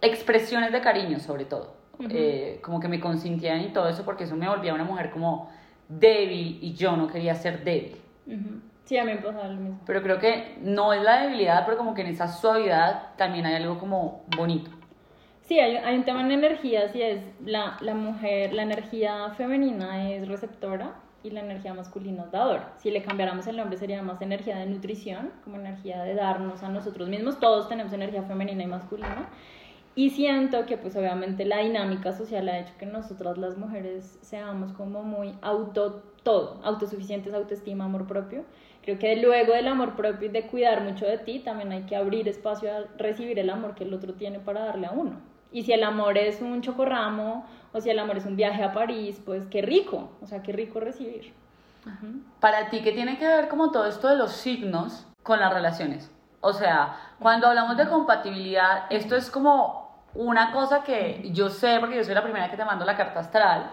Expresiones 0.00 0.70
de 0.70 0.80
cariño, 0.80 1.18
sobre 1.18 1.44
todo. 1.44 1.74
Ujú. 1.98 2.08
Eh, 2.08 2.60
como 2.62 2.78
que 2.78 2.86
me 2.86 3.00
consintieran 3.00 3.62
y 3.62 3.72
todo 3.72 3.88
eso, 3.88 4.04
porque 4.04 4.24
eso 4.24 4.36
me 4.36 4.48
volvía 4.48 4.74
una 4.74 4.84
mujer 4.84 5.10
como 5.10 5.50
débil 5.88 6.58
y 6.62 6.72
yo 6.74 6.96
no 6.96 7.08
quería 7.08 7.34
ser 7.34 7.64
débil. 7.64 7.96
Ujú. 8.26 8.60
Sí, 8.84 8.96
a 8.96 9.04
mí 9.04 9.12
me 9.12 9.18
pasaba 9.18 9.48
lo 9.48 9.60
mismo. 9.60 9.80
Pero 9.84 10.02
creo 10.02 10.18
que 10.18 10.56
no 10.60 10.92
es 10.92 11.02
la 11.02 11.22
debilidad, 11.22 11.64
pero 11.64 11.76
como 11.78 11.94
que 11.94 12.02
en 12.02 12.08
esa 12.08 12.28
suavidad 12.28 13.14
también 13.16 13.46
hay 13.46 13.56
algo 13.56 13.78
como 13.78 14.24
bonito. 14.36 14.70
Sí, 15.52 15.60
hay, 15.60 15.76
hay 15.76 15.98
un 15.98 16.04
tema 16.04 16.22
en 16.22 16.32
energías 16.32 16.96
y 16.96 17.02
es 17.02 17.20
la, 17.44 17.76
la 17.82 17.92
mujer, 17.92 18.54
la 18.54 18.62
energía 18.62 19.28
femenina 19.36 20.10
es 20.10 20.26
receptora 20.26 20.94
y 21.22 21.28
la 21.28 21.40
energía 21.40 21.74
masculina 21.74 22.22
es 22.24 22.30
dadora. 22.30 22.72
Si 22.78 22.90
le 22.90 23.02
cambiáramos 23.02 23.46
el 23.46 23.58
nombre 23.58 23.76
sería 23.76 24.00
más 24.00 24.22
energía 24.22 24.56
de 24.56 24.64
nutrición, 24.64 25.30
como 25.44 25.56
energía 25.56 26.04
de 26.04 26.14
darnos 26.14 26.62
a 26.62 26.70
nosotros 26.70 27.10
mismos. 27.10 27.38
Todos 27.38 27.68
tenemos 27.68 27.92
energía 27.92 28.22
femenina 28.22 28.62
y 28.62 28.66
masculina. 28.66 29.28
Y 29.94 30.08
siento 30.08 30.64
que 30.64 30.78
pues 30.78 30.96
obviamente 30.96 31.44
la 31.44 31.58
dinámica 31.58 32.14
social 32.14 32.48
ha 32.48 32.60
hecho 32.60 32.72
que 32.78 32.86
nosotras 32.86 33.36
las 33.36 33.58
mujeres 33.58 34.18
seamos 34.22 34.72
como 34.72 35.02
muy 35.02 35.34
auto 35.42 36.02
todo, 36.22 36.62
autosuficientes, 36.64 37.34
autoestima, 37.34 37.84
amor 37.84 38.06
propio. 38.06 38.46
Creo 38.80 38.98
que 38.98 39.16
luego 39.16 39.52
del 39.52 39.68
amor 39.68 39.96
propio 39.96 40.28
y 40.28 40.32
de 40.32 40.46
cuidar 40.46 40.82
mucho 40.82 41.04
de 41.04 41.18
ti, 41.18 41.40
también 41.40 41.72
hay 41.72 41.82
que 41.82 41.94
abrir 41.94 42.26
espacio 42.26 42.74
a 42.74 42.84
recibir 42.96 43.38
el 43.38 43.50
amor 43.50 43.74
que 43.74 43.84
el 43.84 43.92
otro 43.92 44.14
tiene 44.14 44.40
para 44.40 44.64
darle 44.64 44.86
a 44.86 44.92
uno. 44.92 45.31
Y 45.52 45.64
si 45.64 45.72
el 45.72 45.84
amor 45.84 46.16
es 46.18 46.40
un 46.40 46.62
chocorramo 46.62 47.46
o 47.72 47.80
si 47.80 47.90
el 47.90 47.98
amor 47.98 48.16
es 48.16 48.26
un 48.26 48.36
viaje 48.36 48.62
a 48.62 48.72
París, 48.72 49.20
pues 49.24 49.46
qué 49.46 49.62
rico, 49.62 50.10
o 50.22 50.26
sea, 50.26 50.42
qué 50.42 50.52
rico 50.52 50.80
recibir. 50.80 51.32
Para 52.40 52.70
ti, 52.70 52.80
¿qué 52.82 52.92
tiene 52.92 53.18
que 53.18 53.26
ver 53.26 53.48
como 53.48 53.70
todo 53.70 53.86
esto 53.86 54.08
de 54.08 54.16
los 54.16 54.32
signos 54.32 55.06
con 55.22 55.40
las 55.40 55.52
relaciones? 55.52 56.10
O 56.40 56.52
sea, 56.52 56.96
cuando 57.18 57.48
hablamos 57.48 57.76
de 57.76 57.88
compatibilidad, 57.88 58.84
esto 58.90 59.16
es 59.16 59.30
como 59.30 59.82
una 60.14 60.52
cosa 60.52 60.82
que 60.82 61.30
yo 61.32 61.48
sé, 61.48 61.78
porque 61.80 61.96
yo 61.96 62.04
soy 62.04 62.14
la 62.14 62.22
primera 62.22 62.50
que 62.50 62.56
te 62.56 62.64
mando 62.64 62.84
la 62.84 62.96
carta 62.96 63.20
astral, 63.20 63.72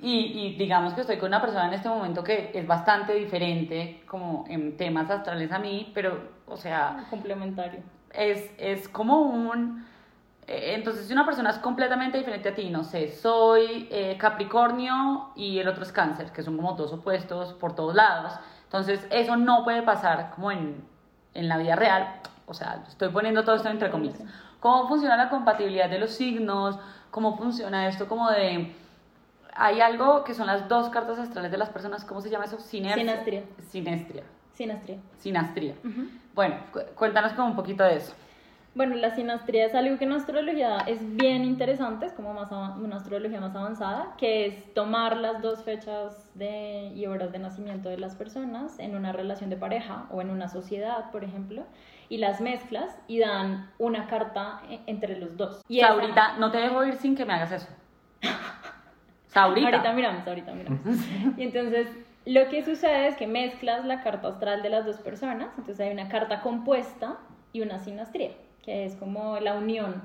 y, 0.00 0.18
y 0.18 0.56
digamos 0.56 0.94
que 0.94 1.02
estoy 1.02 1.16
con 1.16 1.28
una 1.28 1.40
persona 1.40 1.68
en 1.68 1.74
este 1.74 1.88
momento 1.88 2.24
que 2.24 2.50
es 2.54 2.66
bastante 2.66 3.14
diferente 3.14 4.02
como 4.06 4.44
en 4.48 4.76
temas 4.76 5.08
astrales 5.10 5.50
a 5.52 5.58
mí, 5.58 5.90
pero, 5.94 6.20
o 6.46 6.56
sea, 6.56 7.06
Complementario. 7.10 7.80
es, 8.12 8.50
es 8.58 8.88
como 8.88 9.20
un... 9.20 9.86
eh, 10.46 10.74
Entonces, 10.74 11.06
si 11.06 11.12
una 11.12 11.24
persona 11.24 11.50
es 11.50 11.58
completamente 11.58 12.18
diferente 12.18 12.48
a 12.50 12.54
ti, 12.54 12.70
no 12.70 12.84
sé, 12.84 13.10
soy 13.12 13.88
eh, 13.90 14.16
Capricornio 14.18 15.30
y 15.36 15.58
el 15.58 15.68
otro 15.68 15.82
es 15.82 15.92
Cáncer, 15.92 16.30
que 16.32 16.42
son 16.42 16.56
como 16.56 16.72
dos 16.74 16.92
opuestos 16.92 17.52
por 17.54 17.74
todos 17.74 17.94
lados. 17.94 18.32
Entonces, 18.64 19.06
eso 19.10 19.36
no 19.36 19.64
puede 19.64 19.82
pasar 19.82 20.30
como 20.34 20.50
en, 20.50 20.82
en 21.34 21.48
la 21.48 21.58
vida 21.58 21.76
real. 21.76 22.14
O 22.46 22.54
sea, 22.54 22.82
estoy 22.88 23.08
poniendo 23.10 23.44
todo 23.44 23.54
esto 23.56 23.68
entre 23.68 23.90
comillas. 23.90 24.20
¿Cómo 24.60 24.88
funciona 24.88 25.16
la 25.16 25.28
compatibilidad 25.28 25.88
de 25.90 25.98
los 25.98 26.10
signos? 26.10 26.78
¿Cómo 27.10 27.36
funciona 27.36 27.88
esto 27.88 28.06
como 28.08 28.30
de... 28.30 28.74
Hay 29.54 29.80
algo 29.82 30.24
que 30.24 30.32
son 30.34 30.46
las 30.46 30.66
dos 30.68 30.88
cartas 30.88 31.18
astrales 31.18 31.50
de 31.50 31.58
las 31.58 31.68
personas, 31.68 32.04
¿cómo 32.06 32.20
se 32.22 32.30
llama 32.30 32.46
eso? 32.46 32.56
Siner- 32.58 32.94
Sinastria. 32.94 33.42
Sinestria. 33.70 34.22
Sinastría. 35.18 35.74
Ujú. 35.84 36.08
Bueno, 36.34 36.56
cu- 36.72 36.80
cuéntanos 36.94 37.32
como 37.34 37.48
un 37.48 37.56
poquito 37.56 37.84
de 37.84 37.96
eso. 37.96 38.14
Bueno, 38.74 38.94
la 38.96 39.10
sinastría 39.14 39.66
es 39.66 39.74
algo 39.74 39.98
que 39.98 40.04
en 40.04 40.12
astrología 40.12 40.78
es 40.86 40.98
bien 41.16 41.44
interesante, 41.44 42.06
es 42.06 42.12
como 42.12 42.32
más 42.32 42.50
una 42.50 42.96
astrología 42.96 43.38
más 43.38 43.54
avanzada, 43.54 44.14
que 44.16 44.46
es 44.46 44.72
tomar 44.74 45.18
las 45.18 45.42
dos 45.42 45.62
fechas 45.62 46.30
de, 46.34 46.90
y 46.94 47.04
horas 47.04 47.32
de 47.32 47.38
nacimiento 47.38 47.90
de 47.90 47.98
las 47.98 48.14
personas 48.16 48.78
en 48.78 48.96
una 48.96 49.12
relación 49.12 49.50
de 49.50 49.56
pareja 49.58 50.06
o 50.10 50.22
en 50.22 50.30
una 50.30 50.48
sociedad, 50.48 51.10
por 51.10 51.22
ejemplo, 51.22 51.64
y 52.08 52.16
las 52.16 52.40
mezclas 52.40 52.96
y 53.08 53.18
dan 53.18 53.70
una 53.78 54.06
carta 54.06 54.62
e- 54.70 54.80
entre 54.86 55.18
los 55.18 55.36
dos. 55.36 55.60
Y 55.68 55.80
esa- 55.80 56.38
no 56.38 56.50
te 56.50 56.56
dejo 56.58 56.82
ir 56.86 56.94
sin 56.96 57.14
que 57.14 57.26
me 57.26 57.34
hagas 57.34 57.52
eso. 57.52 57.68
Saurita. 59.28 59.68
Ahorita 59.68 59.92
miramos, 59.92 60.26
ahorita 60.26 60.52
miramos. 60.54 60.80
Y 61.36 61.42
entonces, 61.42 61.88
lo 62.24 62.48
que 62.48 62.64
sucede 62.64 63.08
es 63.08 63.16
que 63.16 63.26
mezclas 63.26 63.84
la 63.84 64.02
carta 64.02 64.28
astral 64.28 64.62
de 64.62 64.70
las 64.70 64.84
dos 64.86 64.96
personas. 64.96 65.48
Entonces, 65.58 65.80
hay 65.80 65.92
una 65.92 66.08
carta 66.08 66.40
compuesta 66.40 67.16
y 67.52 67.60
una 67.62 67.78
sinastría, 67.78 68.30
que 68.62 68.84
es 68.84 68.96
como 68.96 69.38
la 69.40 69.54
unión. 69.54 70.02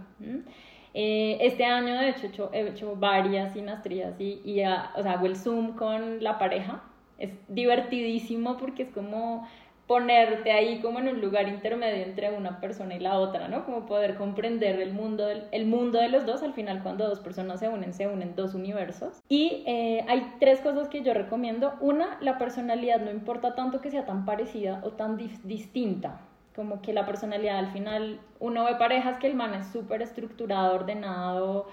Eh, 0.94 1.38
este 1.42 1.66
año, 1.66 1.96
de 1.96 2.10
hecho, 2.10 2.26
he 2.26 2.30
hecho, 2.30 2.50
he 2.54 2.68
hecho 2.70 2.96
varias 2.96 3.54
sinastrías 3.54 4.20
y, 4.20 4.42
y 4.44 4.62
ah, 4.62 4.92
o 4.96 5.04
sea, 5.04 5.14
hago 5.14 5.28
el 5.28 5.36
Zoom 5.36 5.76
con 5.76 6.24
la 6.24 6.40
pareja. 6.40 6.82
Es 7.18 7.32
divertidísimo 7.48 8.58
porque 8.58 8.84
es 8.84 8.90
como 8.90 9.48
ponerte 9.88 10.52
ahí 10.52 10.80
como 10.82 11.00
en 11.00 11.08
un 11.08 11.22
lugar 11.22 11.48
intermedio 11.48 12.04
entre 12.04 12.32
una 12.32 12.60
persona 12.60 12.96
y 12.96 13.00
la 13.00 13.18
otra, 13.18 13.48
¿no? 13.48 13.64
Como 13.66 13.86
poder 13.86 14.16
comprender 14.16 14.82
el 14.82 14.94
mundo, 14.94 15.26
del, 15.26 15.46
el 15.52 15.66
mundo 15.66 16.00
de 16.00 16.10
los 16.10 16.26
dos, 16.26 16.44
al 16.44 16.54
final 16.54 16.84
cuando 16.84 17.08
dos 17.08 17.22
personas 17.22 17.62
se 17.62 17.70
unen, 17.70 17.94
se 17.94 18.06
unen 18.06 18.36
dos 18.36 18.54
universos. 18.54 19.22
Y 19.30 19.64
eh, 19.66 20.06
hay 20.10 20.34
tres 20.40 20.60
cosas 20.60 20.90
que 20.90 21.04
yo 21.04 21.14
recomiendo. 21.14 21.74
Una, 21.80 22.18
la 22.22 22.38
personalidad 22.38 23.00
no 23.00 23.12
importa 23.12 23.56
tanto 23.56 23.80
que 23.80 23.90
sea 23.90 24.06
tan 24.06 24.26
parecida 24.26 24.82
o 24.84 24.92
tan 24.92 25.18
distinta. 25.18 26.20
Como 26.58 26.82
que 26.82 26.92
la 26.92 27.06
personalidad 27.06 27.60
al 27.60 27.72
final, 27.72 28.20
uno 28.40 28.66
ve 28.66 28.76
parejas 28.78 29.20
que 29.20 29.28
el 29.28 29.36
man 29.36 29.54
es 29.54 29.68
súper 29.68 30.02
estructurado, 30.02 30.74
ordenado 30.74 31.68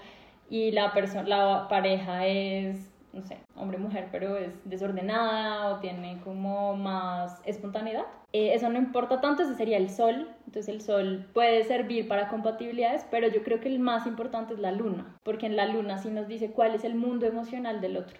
y 0.47 0.71
la, 0.71 0.93
la 1.25 1.67
pareja 1.67 2.27
es, 2.27 2.87
no 3.11 3.23
sé, 3.23 3.39
hombre-mujer, 3.55 4.09
pero 4.11 4.37
es 4.37 4.51
desordenada 4.63 5.71
o 5.71 5.79
tiene 5.79 6.21
como 6.23 6.75
más 6.75 7.41
espontaneidad. 7.45 8.03
Eh, 8.31 8.53
eso 8.53 8.69
no 8.69 8.77
importa 8.77 9.21
tanto, 9.21 9.41
ese 9.41 9.55
sería 9.55 9.77
el 9.77 9.89
sol. 9.89 10.29
Entonces 10.45 10.67
el 10.67 10.81
sol 10.81 11.25
puede 11.33 11.63
servir 11.63 12.07
para 12.07 12.27
compatibilidades, 12.27 13.07
pero 13.09 13.27
yo 13.27 13.41
creo 13.41 13.59
que 13.61 13.69
el 13.69 13.79
más 13.79 14.05
importante 14.05 14.53
es 14.53 14.59
la 14.59 14.71
luna, 14.71 15.17
porque 15.23 15.47
en 15.47 15.55
la 15.55 15.65
luna 15.65 15.97
sí 15.97 16.11
nos 16.11 16.27
dice 16.27 16.51
cuál 16.51 16.75
es 16.75 16.83
el 16.83 16.93
mundo 16.93 17.25
emocional 17.25 17.81
del 17.81 17.97
otro 17.97 18.19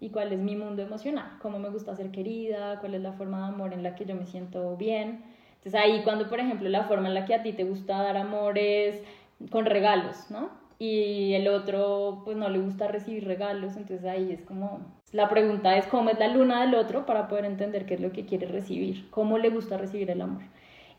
y 0.00 0.08
cuál 0.08 0.32
es 0.32 0.38
mi 0.38 0.56
mundo 0.56 0.80
emocional, 0.80 1.36
cómo 1.42 1.58
me 1.58 1.68
gusta 1.68 1.94
ser 1.94 2.10
querida, 2.10 2.80
cuál 2.80 2.94
es 2.94 3.02
la 3.02 3.12
forma 3.12 3.40
de 3.40 3.54
amor 3.54 3.74
en 3.74 3.82
la 3.82 3.94
que 3.94 4.06
yo 4.06 4.14
me 4.14 4.24
siento 4.24 4.78
bien 4.78 5.35
entonces 5.66 5.80
ahí 5.80 6.02
cuando, 6.04 6.28
por 6.28 6.38
ejemplo, 6.38 6.68
la 6.68 6.84
forma 6.84 7.08
en 7.08 7.14
la 7.14 7.24
que 7.24 7.34
a 7.34 7.42
ti 7.42 7.52
te 7.52 7.64
gusta 7.64 8.00
dar 8.00 8.16
amor 8.16 8.56
es 8.56 9.02
con 9.50 9.66
regalos, 9.66 10.30
¿no? 10.30 10.50
Y 10.78 11.32
el 11.34 11.48
otro, 11.48 12.22
pues 12.24 12.36
no 12.36 12.48
le 12.48 12.60
gusta 12.60 12.86
recibir 12.86 13.26
regalos, 13.26 13.76
entonces 13.76 14.06
ahí 14.06 14.30
es 14.30 14.42
como, 14.42 14.78
la 15.10 15.28
pregunta 15.28 15.76
es 15.76 15.88
cómo 15.88 16.10
es 16.10 16.20
la 16.20 16.28
luna 16.28 16.60
del 16.60 16.76
otro 16.76 17.04
para 17.04 17.26
poder 17.26 17.46
entender 17.46 17.84
qué 17.84 17.94
es 17.94 18.00
lo 18.00 18.12
que 18.12 18.26
quiere 18.26 18.46
recibir, 18.46 19.10
cómo 19.10 19.38
le 19.38 19.50
gusta 19.50 19.76
recibir 19.76 20.08
el 20.08 20.20
amor. 20.20 20.42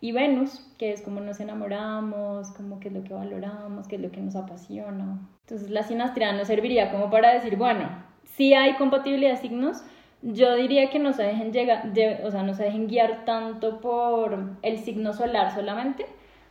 Y 0.02 0.12
Venus, 0.12 0.60
que 0.78 0.92
es 0.92 1.02
cómo 1.02 1.22
nos 1.22 1.40
enamoramos, 1.40 2.52
como 2.52 2.82
qué 2.82 2.90
es 2.90 2.94
lo 2.94 3.06
que 3.06 3.14
valoramos, 3.14 3.88
qué 3.88 3.96
es 3.96 4.02
lo 4.02 4.12
que 4.12 4.20
nos 4.20 4.36
apasiona. 4.36 5.18
Entonces 5.46 5.70
la 5.70 5.84
sinastría 5.84 6.34
nos 6.34 6.48
serviría 6.48 6.92
como 6.92 7.10
para 7.10 7.34
decir, 7.34 7.56
bueno, 7.56 7.88
si 8.26 8.54
hay 8.54 8.74
compatibilidad 8.74 9.32
de 9.32 9.38
signos, 9.38 9.86
yo 10.22 10.56
diría 10.56 10.90
que 10.90 11.00
no 11.00 11.14
se 11.14 11.24
dejen 11.24 11.54
llegar, 11.54 11.92
o 12.24 12.32
sea, 12.32 12.44
no 12.44 12.54
se 12.54 12.64
dejen 12.64 12.88
guiar 12.88 13.26
tanto 13.26 13.80
por 13.80 14.38
el 14.62 14.80
signo 14.80 15.14
solar 15.14 15.54
solamente, 15.54 16.06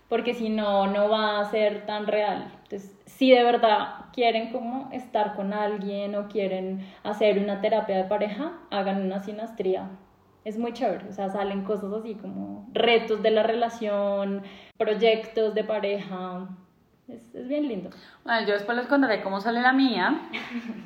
porque 0.09 0.35
si 0.35 0.49
no, 0.49 0.87
no 0.87 1.09
va 1.09 1.41
a 1.41 1.45
ser 1.51 1.85
tan 1.85 2.07
real. 2.07 2.53
Entonces, 2.63 2.97
si 3.07 3.31
de 3.31 3.43
verdad 3.43 4.07
quieren 4.13 4.53
como 4.53 4.89
estar 4.93 5.35
con 5.35 5.53
alguien 5.53 6.15
o 6.15 6.29
quieren 6.29 6.87
hacer 7.03 7.39
una 7.39 7.61
terapia 7.61 7.97
de 7.97 8.05
pareja, 8.05 8.53
hagan 8.71 9.03
una 9.03 9.21
sinastría. 9.21 9.91
Es 10.45 10.59
muy 10.59 10.73
chévere, 10.73 11.09
o 11.09 11.13
sea, 11.13 11.29
salen 11.29 11.65
cosas 11.65 11.93
así 11.93 12.15
como 12.15 12.69
retos 12.73 13.21
de 13.21 13.33
la 13.33 13.43
relación, 13.43 14.43
proyectos 14.79 15.55
de 15.57 15.65
pareja. 15.65 16.49
Es, 17.09 17.35
es 17.35 17.49
bien 17.49 17.67
lindo. 17.67 17.91
Bueno, 18.25 18.47
yo 18.47 18.55
después 18.55 18.79
les 18.79 18.87
contaré 18.87 19.23
cómo 19.23 19.41
sale 19.41 19.61
la 19.61 19.73
mía. 19.73 20.21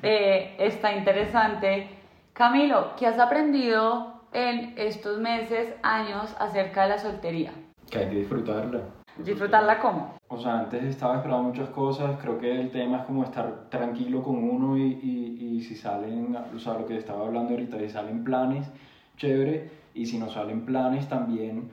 Eh, 0.02 0.56
está 0.58 0.94
interesante 0.96 1.99
Camilo, 2.32 2.94
¿qué 2.96 3.06
has 3.06 3.18
aprendido 3.18 4.22
en 4.32 4.74
estos 4.76 5.18
meses, 5.18 5.74
años 5.82 6.34
acerca 6.38 6.84
de 6.84 6.88
la 6.90 6.98
soltería? 6.98 7.52
Que 7.90 7.98
hay 7.98 8.08
que 8.08 8.16
disfrutarla. 8.16 8.80
¿Disfrutarla 9.18 9.80
cómo? 9.80 10.14
O 10.28 10.38
sea, 10.38 10.60
antes 10.60 10.84
estaba 10.84 11.16
esperando 11.16 11.48
muchas 11.48 11.68
cosas, 11.70 12.18
creo 12.20 12.38
que 12.38 12.60
el 12.60 12.70
tema 12.70 12.98
es 12.98 13.04
como 13.04 13.24
estar 13.24 13.68
tranquilo 13.68 14.22
con 14.22 14.42
uno 14.42 14.78
y, 14.78 14.98
y, 15.02 15.60
si 15.60 15.74
salen, 15.74 16.36
o 16.54 16.58
sea, 16.58 16.74
lo 16.74 16.86
que 16.86 16.96
estaba 16.96 17.26
hablando 17.26 17.50
ahorita, 17.50 17.78
si 17.78 17.88
salen 17.88 18.24
planes, 18.24 18.70
chévere, 19.16 19.70
y 19.92 20.06
si 20.06 20.18
no 20.18 20.30
salen 20.30 20.64
planes 20.64 21.08
también, 21.08 21.70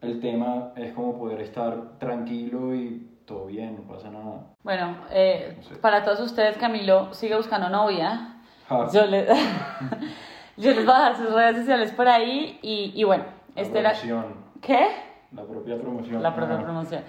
el 0.00 0.18
tema 0.20 0.72
es 0.76 0.92
como 0.94 1.18
poder 1.18 1.40
estar 1.42 1.98
tranquilo 1.98 2.74
y 2.74 3.06
todo 3.26 3.46
bien, 3.46 3.76
no 3.76 3.82
pasa 3.82 4.10
nada. 4.10 4.46
Bueno, 4.64 4.96
eh, 5.10 5.56
para 5.80 6.02
todos 6.02 6.20
ustedes, 6.20 6.56
Camilo 6.56 7.12
sigue 7.12 7.36
buscando 7.36 7.68
novia. 7.68 8.39
Yo, 8.92 9.06
le, 9.06 9.26
yo 10.56 10.70
les 10.70 10.86
voy 10.86 10.94
a 10.94 10.98
dar 10.98 11.16
sus 11.16 11.32
redes 11.32 11.56
sociales 11.56 11.92
por 11.92 12.08
ahí 12.08 12.58
y, 12.62 12.92
y 12.94 13.04
bueno, 13.04 13.24
la 13.54 13.62
este 13.62 13.80
promoción. 13.80 14.18
era... 14.18 14.34
¿Qué? 14.60 14.88
La 15.32 15.42
propia 15.44 15.76
promoción. 15.78 16.22
La 16.22 16.34
propia 16.34 16.58
promoción. 16.58 17.02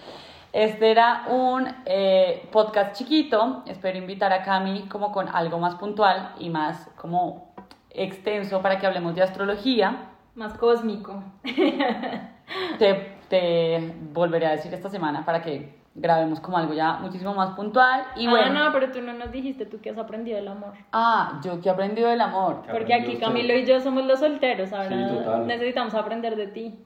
Este 0.53 0.91
era 0.91 1.25
un 1.29 1.67
eh, 1.85 2.47
podcast 2.51 2.93
chiquito, 2.95 3.63
espero 3.67 3.97
invitar 3.97 4.33
a 4.33 4.43
Cami 4.43 4.87
como 4.89 5.11
con 5.11 5.29
algo 5.29 5.59
más 5.59 5.75
puntual 5.75 6.33
y 6.39 6.49
más 6.49 6.89
como 6.97 7.53
extenso 7.89 8.61
para 8.61 8.77
que 8.77 8.87
hablemos 8.87 9.15
de 9.15 9.21
astrología. 9.21 10.07
Más 10.35 10.57
cósmico. 10.57 11.23
te, 12.79 13.17
te 13.29 13.93
volveré 14.13 14.47
a 14.47 14.51
decir 14.51 14.73
esta 14.73 14.89
semana 14.89 15.25
para 15.25 15.41
que 15.41 15.80
grabemos 15.93 16.39
como 16.39 16.57
algo 16.57 16.73
ya 16.73 16.93
muchísimo 16.93 17.33
más 17.33 17.51
puntual. 17.55 18.05
Y 18.15 18.27
ah, 18.27 18.29
bueno. 18.29 18.65
no, 18.65 18.71
pero 18.71 18.91
tú 18.91 19.01
no 19.01 19.13
nos 19.13 19.31
dijiste 19.31 19.65
tú 19.65 19.81
que 19.81 19.89
has 19.89 19.97
aprendido 19.97 20.37
del 20.37 20.47
amor. 20.47 20.73
Ah, 20.93 21.41
yo 21.43 21.59
que 21.59 21.67
he 21.69 21.71
aprendido 21.71 22.09
del 22.09 22.21
amor. 22.21 22.63
Porque 22.71 22.93
aquí 22.93 23.17
Camilo 23.17 23.53
y 23.53 23.65
yo 23.65 23.79
somos 23.81 24.05
los 24.05 24.19
solteros, 24.19 24.71
ahora 24.71 24.89
Sí, 24.89 25.15
total. 25.15 25.47
necesitamos 25.47 25.93
aprender 25.93 26.35
de 26.35 26.47
ti. 26.47 26.79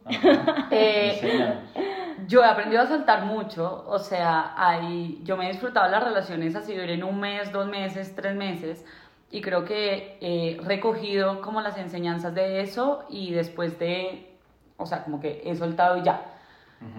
Eh, 0.72 1.60
yo 2.28 2.44
he 2.44 2.48
aprendido 2.48 2.82
a 2.82 2.88
soltar 2.88 3.26
mucho, 3.26 3.86
o 3.88 4.00
sea, 4.00 4.54
ahí 4.58 5.22
yo 5.24 5.38
me 5.38 5.46
he 5.46 5.52
disfrutado 5.52 5.88
las 5.90 6.04
relaciones 6.04 6.56
así, 6.56 6.74
en 6.74 7.04
un 7.04 7.20
mes, 7.20 7.52
dos 7.52 7.68
meses, 7.68 8.16
tres 8.16 8.36
meses, 8.36 8.84
y 9.32 9.42
creo 9.42 9.66
que 9.66 10.18
he 10.22 10.60
recogido 10.64 11.42
como 11.42 11.62
las 11.62 11.78
enseñanzas 11.78 12.34
de 12.34 12.62
eso 12.62 13.06
y 13.10 13.32
después 13.34 13.78
de, 13.80 14.36
o 14.78 14.86
sea, 14.86 15.04
como 15.04 15.20
que 15.20 15.44
he 15.46 15.56
soltado 15.56 15.98
y 15.98 16.04
ya. 16.04 16.32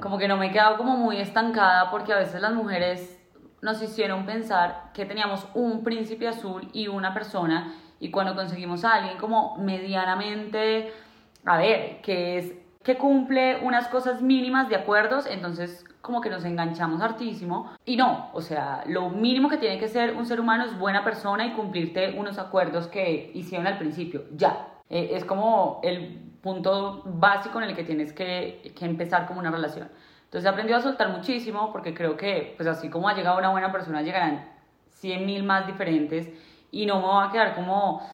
Como 0.00 0.18
que 0.18 0.28
no 0.28 0.36
me 0.36 0.46
he 0.46 0.50
quedado 0.50 0.76
como 0.76 0.96
muy 0.96 1.18
estancada 1.18 1.90
porque 1.90 2.12
a 2.12 2.18
veces 2.18 2.40
las 2.40 2.52
mujeres 2.52 3.20
nos 3.62 3.82
hicieron 3.82 4.26
pensar 4.26 4.90
que 4.92 5.04
teníamos 5.04 5.46
un 5.54 5.82
príncipe 5.82 6.28
azul 6.28 6.68
y 6.72 6.88
una 6.88 7.14
persona 7.14 7.74
y 7.98 8.10
cuando 8.10 8.34
conseguimos 8.34 8.84
a 8.84 8.94
alguien 8.94 9.18
como 9.18 9.56
medianamente, 9.58 10.92
a 11.44 11.56
ver, 11.58 12.00
que 12.02 12.38
es 12.38 12.52
que 12.82 12.96
cumple 12.96 13.58
unas 13.64 13.88
cosas 13.88 14.22
mínimas 14.22 14.68
de 14.68 14.76
acuerdos, 14.76 15.26
entonces 15.26 15.84
como 16.00 16.20
que 16.20 16.30
nos 16.30 16.44
enganchamos 16.44 17.02
hartísimo. 17.02 17.72
Y 17.84 17.96
no, 17.96 18.30
o 18.32 18.40
sea, 18.40 18.84
lo 18.86 19.10
mínimo 19.10 19.48
que 19.48 19.56
tiene 19.56 19.78
que 19.80 19.88
ser 19.88 20.14
un 20.14 20.24
ser 20.24 20.38
humano 20.38 20.64
es 20.64 20.78
buena 20.78 21.02
persona 21.02 21.44
y 21.46 21.52
cumplirte 21.54 22.14
unos 22.16 22.38
acuerdos 22.38 22.86
que 22.86 23.32
hicieron 23.34 23.66
al 23.66 23.78
principio, 23.78 24.26
ya. 24.36 24.68
Eh, 24.88 25.10
es 25.14 25.24
como 25.24 25.80
el 25.82 26.35
punto 26.46 27.02
básico 27.04 27.60
en 27.60 27.70
el 27.70 27.76
que 27.76 27.82
tienes 27.82 28.12
que, 28.12 28.72
que 28.78 28.84
empezar 28.84 29.26
como 29.26 29.40
una 29.40 29.50
relación. 29.50 29.88
Entonces 30.24 30.46
he 30.46 30.48
aprendido 30.48 30.78
a 30.78 30.82
soltar 30.82 31.08
muchísimo 31.08 31.72
porque 31.72 31.92
creo 31.92 32.16
que, 32.16 32.54
pues 32.56 32.68
así 32.68 32.88
como 32.88 33.08
ha 33.08 33.14
llegado 33.14 33.38
una 33.38 33.50
buena 33.50 33.72
persona, 33.72 34.02
llegarán 34.02 34.48
100 34.90 35.26
mil 35.26 35.42
más 35.42 35.66
diferentes 35.66 36.28
y 36.70 36.86
no 36.86 37.00
me 37.00 37.06
voy 37.06 37.26
a 37.26 37.30
quedar 37.30 37.54
como, 37.54 38.08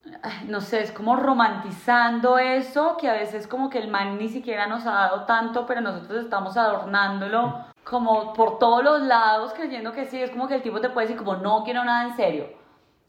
no 0.47 0.61
sé, 0.61 0.83
es 0.83 0.93
como 0.93 1.17
romantizando 1.17 2.39
eso, 2.39 2.97
que 2.97 3.09
a 3.09 3.15
veces 3.15 3.47
como 3.47 3.69
que 3.69 3.79
el 3.79 3.89
man 3.89 4.19
ni 4.19 4.29
siquiera 4.29 4.67
nos 4.67 4.87
ha 4.87 4.93
dado 4.93 5.25
tanto, 5.25 5.67
pero 5.67 5.81
nosotros 5.81 6.25
estamos 6.25 6.57
adornándolo 6.57 7.67
como 7.85 8.33
por 8.33 8.59
todos 8.59 8.83
los 8.85 9.03
lados, 9.03 9.53
creyendo 9.55 9.93
que 9.93 10.05
sí, 10.07 10.23
es 10.23 10.31
como 10.31 10.49
que 10.49 10.55
el 10.55 10.63
tipo 10.63 10.81
te 10.81 10.91
puede 10.91 11.09
decir 11.09 11.23
como 11.23 11.37
no 11.37 11.65
quiero 11.65 11.85
nada 11.85 12.05
en 12.05 12.17
serio. 12.17 12.62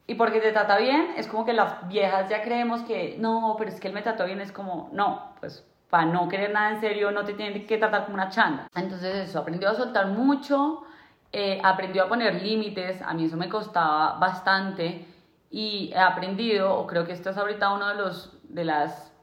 Y 0.05 0.15
porque 0.15 0.41
te 0.41 0.51
trata 0.51 0.77
bien, 0.77 1.13
es 1.15 1.27
como 1.27 1.45
que 1.45 1.53
las 1.53 1.87
viejas 1.87 2.29
ya 2.29 2.43
creemos 2.43 2.81
que 2.81 3.15
no, 3.19 3.55
pero 3.57 3.71
es 3.71 3.79
que 3.79 3.87
él 3.87 3.93
me 3.93 4.01
trató 4.01 4.25
bien, 4.25 4.41
es 4.41 4.51
como, 4.51 4.89
no, 4.91 5.33
pues 5.39 5.65
para 5.89 6.05
no 6.05 6.27
querer 6.27 6.51
nada 6.51 6.71
en 6.71 6.81
serio 6.81 7.11
no 7.11 7.23
te 7.23 7.33
tienen 7.33 7.65
que 7.65 7.77
tratar 7.77 8.05
como 8.05 8.15
una 8.15 8.29
chanda. 8.29 8.67
Entonces 8.75 9.29
eso, 9.29 9.39
aprendió 9.39 9.69
a 9.69 9.75
soltar 9.75 10.07
mucho, 10.07 10.83
eh, 11.31 11.61
aprendió 11.63 12.03
a 12.03 12.09
poner 12.09 12.41
límites, 12.41 13.01
a 13.01 13.13
mí 13.13 13.25
eso 13.25 13.37
me 13.37 13.47
costaba 13.47 14.17
bastante 14.19 15.05
y 15.49 15.91
he 15.93 15.99
aprendido, 15.99 16.75
o 16.75 16.85
creo 16.87 17.05
que 17.05 17.13
esto 17.13 17.29
es 17.29 17.37
ahorita 17.37 17.73
uno 17.73 17.87
de 17.89 17.95
los 17.95 18.39
de 18.49 18.65
las 18.65 19.13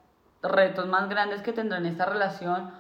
retos 0.43 0.87
más 0.87 1.09
grandes 1.09 1.43
que 1.43 1.53
tendré 1.53 1.79
en 1.79 1.87
esta 1.87 2.07
relación, 2.07 2.71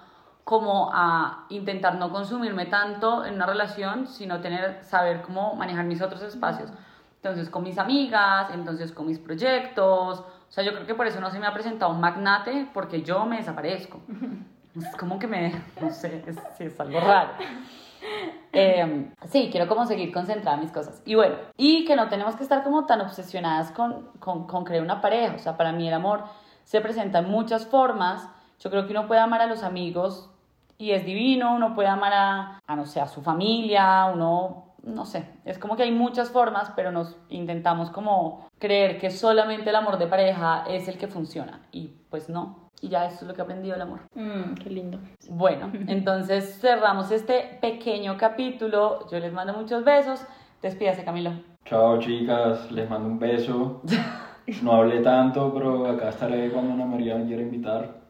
como 0.44 0.90
a 0.92 1.46
intentar 1.50 1.96
no 1.96 2.10
consumirme 2.10 2.66
tanto 2.66 3.24
en 3.26 3.34
una 3.34 3.46
relación, 3.46 4.06
sino 4.06 4.40
tener, 4.40 4.82
saber 4.84 5.22
cómo 5.22 5.54
manejar 5.54 5.84
mis 5.84 6.00
otros 6.00 6.22
espacios 6.22 6.70
entonces 7.22 7.50
con 7.50 7.62
mis 7.62 7.76
amigas, 7.76 8.48
entonces 8.54 8.92
con 8.92 9.06
mis 9.06 9.18
proyectos. 9.18 10.20
O 10.20 10.52
sea, 10.52 10.64
yo 10.64 10.72
creo 10.72 10.86
que 10.86 10.94
por 10.94 11.06
eso 11.06 11.20
no 11.20 11.30
se 11.30 11.38
me 11.38 11.46
ha 11.46 11.52
presentado 11.52 11.92
un 11.92 12.00
magnate, 12.00 12.66
porque 12.72 13.02
yo 13.02 13.26
me 13.26 13.36
desaparezco. 13.36 14.00
Es 14.76 14.96
como 14.96 15.18
que 15.18 15.26
me, 15.26 15.52
no 15.80 15.90
sé, 15.90 16.22
es, 16.28 16.38
es 16.60 16.80
algo 16.80 17.00
raro. 17.00 17.32
Eh, 18.52 19.12
sí, 19.28 19.48
quiero 19.52 19.68
como 19.68 19.84
seguir 19.86 20.10
concentrada 20.10 20.56
en 20.56 20.64
mis 20.64 20.72
cosas. 20.72 21.02
Y 21.04 21.14
bueno, 21.14 21.36
y 21.56 21.84
que 21.84 21.94
no 21.94 22.08
tenemos 22.08 22.34
que 22.34 22.42
estar 22.42 22.64
como 22.64 22.86
tan 22.86 23.00
obsesionadas 23.00 23.70
con, 23.72 24.08
con, 24.18 24.46
con 24.46 24.64
crear 24.64 24.82
una 24.82 25.00
pareja. 25.00 25.34
O 25.36 25.38
sea, 25.38 25.56
para 25.56 25.70
mí 25.70 25.86
el 25.86 25.94
amor 25.94 26.24
se 26.64 26.80
presenta 26.80 27.18
en 27.18 27.28
muchas 27.28 27.66
formas. 27.66 28.28
Yo 28.58 28.70
creo 28.70 28.86
que 28.86 28.92
uno 28.92 29.06
puede 29.06 29.20
amar 29.20 29.42
a 29.42 29.46
los 29.46 29.62
amigos 29.62 30.30
y 30.78 30.92
es 30.92 31.04
divino, 31.04 31.54
uno 31.54 31.74
puede 31.74 31.88
amar 31.88 32.12
a, 32.14 32.60
a 32.66 32.74
no 32.74 32.86
sé, 32.86 33.00
a 33.00 33.06
su 33.06 33.20
familia, 33.20 34.06
uno 34.06 34.69
no 34.82 35.04
sé, 35.04 35.24
es 35.44 35.58
como 35.58 35.76
que 35.76 35.82
hay 35.84 35.92
muchas 35.92 36.30
formas, 36.30 36.72
pero 36.76 36.90
nos 36.92 37.16
intentamos 37.28 37.90
como 37.90 38.48
creer 38.58 38.98
que 38.98 39.10
solamente 39.10 39.70
el 39.70 39.76
amor 39.76 39.98
de 39.98 40.06
pareja 40.06 40.64
es 40.68 40.88
el 40.88 40.98
que 40.98 41.08
funciona 41.08 41.60
y 41.72 41.88
pues 42.10 42.28
no. 42.28 42.70
Y 42.82 42.88
ya 42.88 43.04
eso 43.04 43.16
es 43.16 43.22
lo 43.28 43.34
que 43.34 43.40
he 43.42 43.44
aprendido 43.44 43.74
del 43.74 43.82
amor. 43.82 44.00
Mm, 44.14 44.54
qué 44.54 44.70
lindo. 44.70 44.98
Bueno, 45.28 45.70
entonces 45.86 46.58
cerramos 46.60 47.10
este 47.10 47.58
pequeño 47.60 48.16
capítulo. 48.16 49.06
Yo 49.10 49.18
les 49.18 49.32
mando 49.32 49.52
muchos 49.52 49.84
besos. 49.84 50.24
Despídase, 50.62 51.04
Camilo. 51.04 51.32
Chao, 51.66 51.98
chicas. 51.98 52.70
Les 52.72 52.88
mando 52.88 53.08
un 53.08 53.18
beso. 53.18 53.82
No 54.62 54.72
hablé 54.72 54.98
tanto, 55.00 55.54
pero 55.54 55.86
acá 55.86 56.08
estaré 56.08 56.50
cuando 56.50 56.72
Ana 56.74 56.84
María 56.84 57.14
me 57.14 57.24
quiera 57.26 57.40
invitar. 57.42 58.00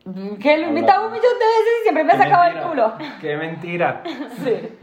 Que 0.41 0.57
lo 0.57 0.65
he 0.65 0.69
invitado 0.69 1.07
un 1.09 1.13
millón 1.13 1.35
de 1.39 1.45
veces 1.45 1.73
y 1.81 1.83
siempre 1.83 2.05
me 2.05 2.13
Qué 2.13 2.17
sacaba 2.19 2.49
el 2.49 2.55
mentira. 2.55 2.71
culo. 2.71 2.95
¡Qué 3.21 3.37
mentira! 3.37 4.03
Sí. 4.43 4.79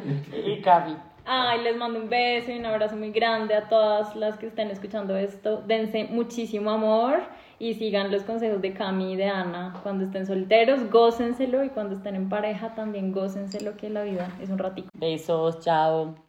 Y 0.46 0.62
Cami. 0.62 0.96
Ay, 1.30 1.62
les 1.62 1.76
mando 1.76 2.00
un 2.00 2.08
beso 2.08 2.52
y 2.52 2.58
un 2.58 2.66
abrazo 2.66 2.96
muy 2.96 3.12
grande 3.12 3.54
a 3.54 3.68
todas 3.68 4.16
las 4.16 4.38
que 4.38 4.48
estén 4.48 4.72
escuchando 4.72 5.18
esto. 5.18 5.62
Dense 5.68 6.06
muchísimo 6.06 6.72
amor 6.72 7.20
y 7.60 7.74
sigan 7.74 8.12
los 8.12 8.24
consejos 8.24 8.62
de 8.62 8.74
Cami 8.74 9.12
y 9.12 9.16
de 9.18 9.26
Ana. 9.26 9.74
Cuando 9.84 10.06
estén 10.06 10.26
solteros, 10.26 10.90
gócenselo 10.90 11.66
y 11.66 11.70
cuando 11.70 11.96
estén 11.96 12.16
en 12.16 12.30
pareja 12.30 12.76
también 12.76 13.12
gócenselo 13.12 13.76
que 13.76 13.90
la 13.90 14.04
vida 14.04 14.32
es 14.42 14.50
un 14.50 14.58
ratito. 14.58 14.90
Besos, 14.94 15.60
chao. 15.60 16.27